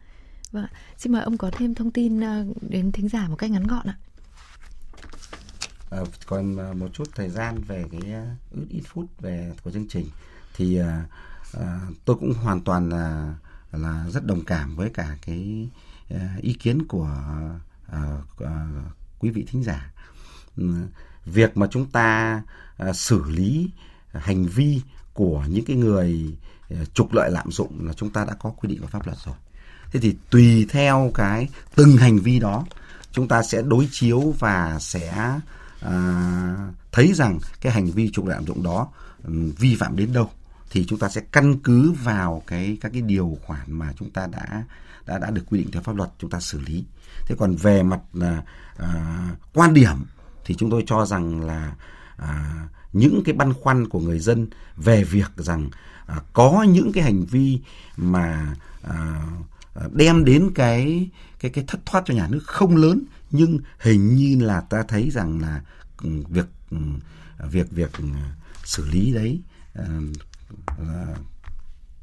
Vâng 0.52 0.66
xin 0.96 1.12
mời 1.12 1.22
ông 1.22 1.38
có 1.38 1.50
thêm 1.52 1.74
thông 1.74 1.90
tin 1.90 2.24
à, 2.24 2.44
đến 2.60 2.92
thính 2.92 3.08
giả 3.08 3.28
một 3.28 3.36
cách 3.36 3.50
ngắn 3.50 3.66
gọn 3.66 3.86
ạ. 3.86 3.96
À, 5.90 5.98
còn 6.26 6.56
một 6.78 6.88
chút 6.92 7.08
thời 7.14 7.28
gian 7.28 7.58
về 7.68 7.84
cái 7.92 8.00
ít 8.52 8.66
ít 8.70 8.82
phút 8.86 9.04
về 9.20 9.52
của 9.64 9.70
chương 9.70 9.88
trình. 9.88 10.06
Thì 10.54 10.78
à, 10.78 11.04
à, 11.52 11.80
tôi 12.04 12.16
cũng 12.16 12.32
hoàn 12.34 12.60
toàn 12.60 12.88
là 12.88 13.34
là 13.72 14.06
rất 14.10 14.26
đồng 14.26 14.44
cảm 14.44 14.76
với 14.76 14.90
cả 14.94 15.16
cái 15.26 15.68
ờ, 16.10 16.18
ý 16.40 16.52
kiến 16.52 16.86
của 16.88 17.10
uh, 17.96 18.48
quý 19.18 19.30
vị 19.30 19.46
thính 19.48 19.62
giả. 19.62 19.92
Ừ, 20.56 20.64
việc 21.24 21.56
mà 21.56 21.66
chúng 21.70 21.86
ta 21.86 22.42
uh, 22.88 22.96
xử 22.96 23.24
lý 23.24 23.70
hành 24.12 24.46
vi 24.46 24.80
của 25.14 25.44
những 25.48 25.64
cái 25.64 25.76
người 25.76 26.36
trục 26.94 27.12
lợi 27.12 27.30
lạm 27.30 27.50
dụng 27.50 27.86
là 27.86 27.92
chúng 27.92 28.10
ta 28.10 28.24
đã 28.24 28.34
có 28.34 28.50
quy 28.50 28.68
định 28.68 28.80
của 28.80 28.86
pháp 28.86 29.06
luật 29.06 29.18
rồi. 29.24 29.34
Thế 29.92 30.00
thì 30.00 30.16
tùy 30.30 30.66
theo 30.70 31.10
cái 31.14 31.48
từng 31.74 31.96
hành 31.96 32.18
vi 32.18 32.38
đó 32.38 32.64
chúng 33.12 33.28
ta 33.28 33.42
sẽ 33.42 33.62
đối 33.62 33.88
chiếu 33.90 34.34
và 34.38 34.78
sẽ 34.80 35.38
uh, 35.86 35.90
thấy 36.92 37.12
rằng 37.14 37.38
cái 37.60 37.72
hành 37.72 37.86
vi 37.86 38.10
trục 38.10 38.26
lợi 38.26 38.36
lạm 38.36 38.46
dụng 38.46 38.62
đó 38.62 38.88
um, 39.24 39.50
vi 39.50 39.74
phạm 39.74 39.96
đến 39.96 40.12
đâu 40.12 40.30
thì 40.70 40.84
chúng 40.88 40.98
ta 40.98 41.08
sẽ 41.08 41.20
căn 41.32 41.58
cứ 41.58 41.92
vào 41.92 42.42
cái 42.46 42.78
các 42.80 42.92
cái 42.92 43.02
điều 43.02 43.38
khoản 43.42 43.72
mà 43.72 43.92
chúng 43.98 44.10
ta 44.10 44.26
đã 44.26 44.64
đã 45.06 45.18
đã 45.18 45.30
được 45.30 45.42
quy 45.50 45.58
định 45.58 45.70
theo 45.70 45.82
pháp 45.82 45.96
luật 45.96 46.10
chúng 46.18 46.30
ta 46.30 46.40
xử 46.40 46.60
lý. 46.60 46.84
Thế 47.26 47.34
còn 47.38 47.56
về 47.56 47.82
mặt 47.82 48.00
là 48.12 48.42
à, 48.76 49.28
quan 49.54 49.74
điểm 49.74 49.96
thì 50.44 50.54
chúng 50.54 50.70
tôi 50.70 50.84
cho 50.86 51.06
rằng 51.06 51.40
là 51.40 51.74
à, 52.16 52.68
những 52.92 53.22
cái 53.24 53.34
băn 53.34 53.52
khoăn 53.52 53.88
của 53.88 54.00
người 54.00 54.18
dân 54.18 54.48
về 54.76 55.04
việc 55.04 55.30
rằng 55.36 55.70
à, 56.06 56.20
có 56.32 56.62
những 56.68 56.92
cái 56.92 57.04
hành 57.04 57.24
vi 57.24 57.60
mà 57.96 58.54
à, 58.82 59.22
đem 59.92 60.24
đến 60.24 60.50
cái 60.54 61.08
cái 61.40 61.50
cái 61.50 61.64
thất 61.66 61.86
thoát 61.86 62.02
cho 62.06 62.14
nhà 62.14 62.28
nước 62.30 62.42
không 62.44 62.76
lớn 62.76 63.02
nhưng 63.30 63.58
hình 63.78 64.14
như 64.14 64.44
là 64.44 64.60
ta 64.60 64.82
thấy 64.88 65.10
rằng 65.10 65.40
là 65.40 65.60
ừ, 66.02 66.10
ừ, 66.70 66.76
việc 67.48 67.70
việc 67.70 67.70
việc 67.70 67.90
xử 68.64 68.84
lý 68.84 69.12
đấy 69.12 69.40
ờ, 69.74 69.84
à, 70.66 71.06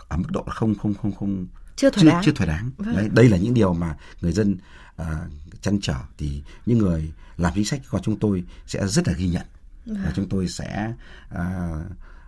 ở 0.07 0.17
mức 0.17 0.31
độ 0.31 0.43
không 0.47 0.75
không 0.75 0.93
không 0.93 1.11
không 1.11 1.47
chưa 1.75 1.89
thỏa 1.89 2.03
chưa, 2.03 2.09
đáng, 2.09 2.21
chưa 2.25 2.31
thỏa 2.31 2.47
đáng. 2.47 2.71
Vâng. 2.77 2.95
Đấy, 2.95 3.09
đây 3.11 3.29
là 3.29 3.37
những 3.37 3.53
điều 3.53 3.73
mà 3.73 3.97
người 4.21 4.31
dân 4.31 4.57
à, 4.95 5.27
chăn 5.61 5.79
trở 5.81 5.95
thì 6.17 6.43
những 6.65 6.77
người 6.77 7.11
làm 7.37 7.53
chính 7.55 7.65
sách 7.65 7.81
của 7.89 7.99
chúng 8.03 8.19
tôi 8.19 8.43
sẽ 8.67 8.87
rất 8.87 9.07
là 9.07 9.13
ghi 9.13 9.27
nhận 9.27 9.45
vâng. 9.85 9.97
và 10.05 10.11
chúng 10.15 10.29
tôi 10.29 10.47
sẽ 10.47 10.93
à, 11.29 11.71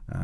à, 0.08 0.20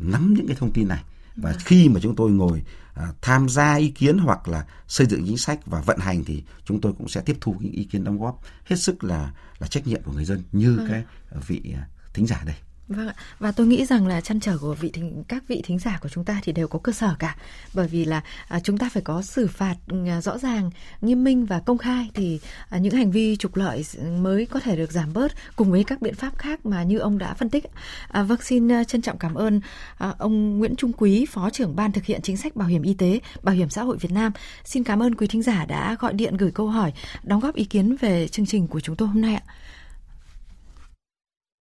nắm 0.00 0.34
những 0.34 0.46
cái 0.46 0.56
thông 0.56 0.72
tin 0.72 0.88
này 0.88 1.02
và 1.36 1.50
vâng. 1.50 1.60
khi 1.64 1.88
mà 1.88 2.00
chúng 2.02 2.16
tôi 2.16 2.30
ngồi 2.30 2.62
à, 2.94 3.12
tham 3.22 3.48
gia 3.48 3.74
ý 3.74 3.90
kiến 3.90 4.18
hoặc 4.18 4.48
là 4.48 4.66
xây 4.88 5.06
dựng 5.06 5.26
chính 5.26 5.38
sách 5.38 5.66
và 5.66 5.80
vận 5.80 5.98
hành 5.98 6.24
thì 6.24 6.44
chúng 6.64 6.80
tôi 6.80 6.92
cũng 6.98 7.08
sẽ 7.08 7.20
tiếp 7.20 7.36
thu 7.40 7.56
những 7.60 7.72
ý 7.72 7.84
kiến 7.84 8.04
đóng 8.04 8.18
góp 8.18 8.40
hết 8.64 8.76
sức 8.76 9.04
là 9.04 9.32
là 9.58 9.66
trách 9.66 9.86
nhiệm 9.86 10.02
của 10.02 10.12
người 10.12 10.24
dân 10.24 10.42
như 10.52 10.76
vâng. 10.76 10.86
cái 10.88 11.04
vị 11.46 11.74
thính 12.14 12.26
giả 12.26 12.42
đây. 12.46 12.56
Vâng 12.88 13.08
ạ. 13.08 13.14
Và 13.38 13.52
tôi 13.52 13.66
nghĩ 13.66 13.86
rằng 13.86 14.06
là 14.06 14.20
chăn 14.20 14.40
trở 14.40 14.58
của 14.58 14.74
vị 14.74 14.90
thính, 14.90 15.24
các 15.28 15.44
vị 15.48 15.62
thính 15.64 15.78
giả 15.78 15.98
của 16.02 16.08
chúng 16.08 16.24
ta 16.24 16.40
thì 16.42 16.52
đều 16.52 16.68
có 16.68 16.78
cơ 16.78 16.92
sở 16.92 17.14
cả. 17.18 17.36
Bởi 17.74 17.88
vì 17.88 18.04
là 18.04 18.22
à, 18.48 18.60
chúng 18.60 18.78
ta 18.78 18.88
phải 18.92 19.02
có 19.02 19.22
xử 19.22 19.46
phạt 19.46 19.76
à, 20.06 20.20
rõ 20.20 20.38
ràng, 20.38 20.70
nghiêm 21.00 21.24
minh 21.24 21.46
và 21.46 21.60
công 21.60 21.78
khai 21.78 22.10
thì 22.14 22.40
à, 22.68 22.78
những 22.78 22.94
hành 22.94 23.10
vi 23.10 23.36
trục 23.36 23.56
lợi 23.56 23.84
mới 24.20 24.46
có 24.46 24.60
thể 24.60 24.76
được 24.76 24.92
giảm 24.92 25.12
bớt 25.12 25.32
cùng 25.56 25.70
với 25.70 25.84
các 25.84 26.02
biện 26.02 26.14
pháp 26.14 26.38
khác 26.38 26.66
mà 26.66 26.82
như 26.82 26.98
ông 26.98 27.18
đã 27.18 27.34
phân 27.34 27.50
tích. 27.50 27.64
À, 28.08 28.22
vâng 28.22 28.40
xin 28.42 28.72
à, 28.72 28.84
trân 28.84 29.02
trọng 29.02 29.18
cảm 29.18 29.34
ơn 29.34 29.60
à, 29.98 30.14
ông 30.18 30.58
Nguyễn 30.58 30.76
Trung 30.76 30.92
Quý, 30.92 31.26
Phó 31.30 31.50
trưởng 31.50 31.76
Ban 31.76 31.92
thực 31.92 32.04
hiện 32.04 32.22
chính 32.22 32.36
sách 32.36 32.56
bảo 32.56 32.68
hiểm 32.68 32.82
y 32.82 32.94
tế, 32.94 33.20
Bảo 33.42 33.54
hiểm 33.54 33.70
xã 33.70 33.82
hội 33.82 33.96
Việt 33.96 34.12
Nam. 34.12 34.32
Xin 34.64 34.84
cảm 34.84 35.02
ơn 35.02 35.14
quý 35.14 35.26
thính 35.26 35.42
giả 35.42 35.64
đã 35.64 35.96
gọi 36.00 36.12
điện 36.12 36.36
gửi 36.36 36.50
câu 36.50 36.68
hỏi, 36.68 36.92
đóng 37.22 37.40
góp 37.40 37.54
ý 37.54 37.64
kiến 37.64 37.96
về 38.00 38.28
chương 38.28 38.46
trình 38.46 38.66
của 38.66 38.80
chúng 38.80 38.96
tôi 38.96 39.08
hôm 39.08 39.20
nay 39.20 39.34
ạ. 39.34 39.42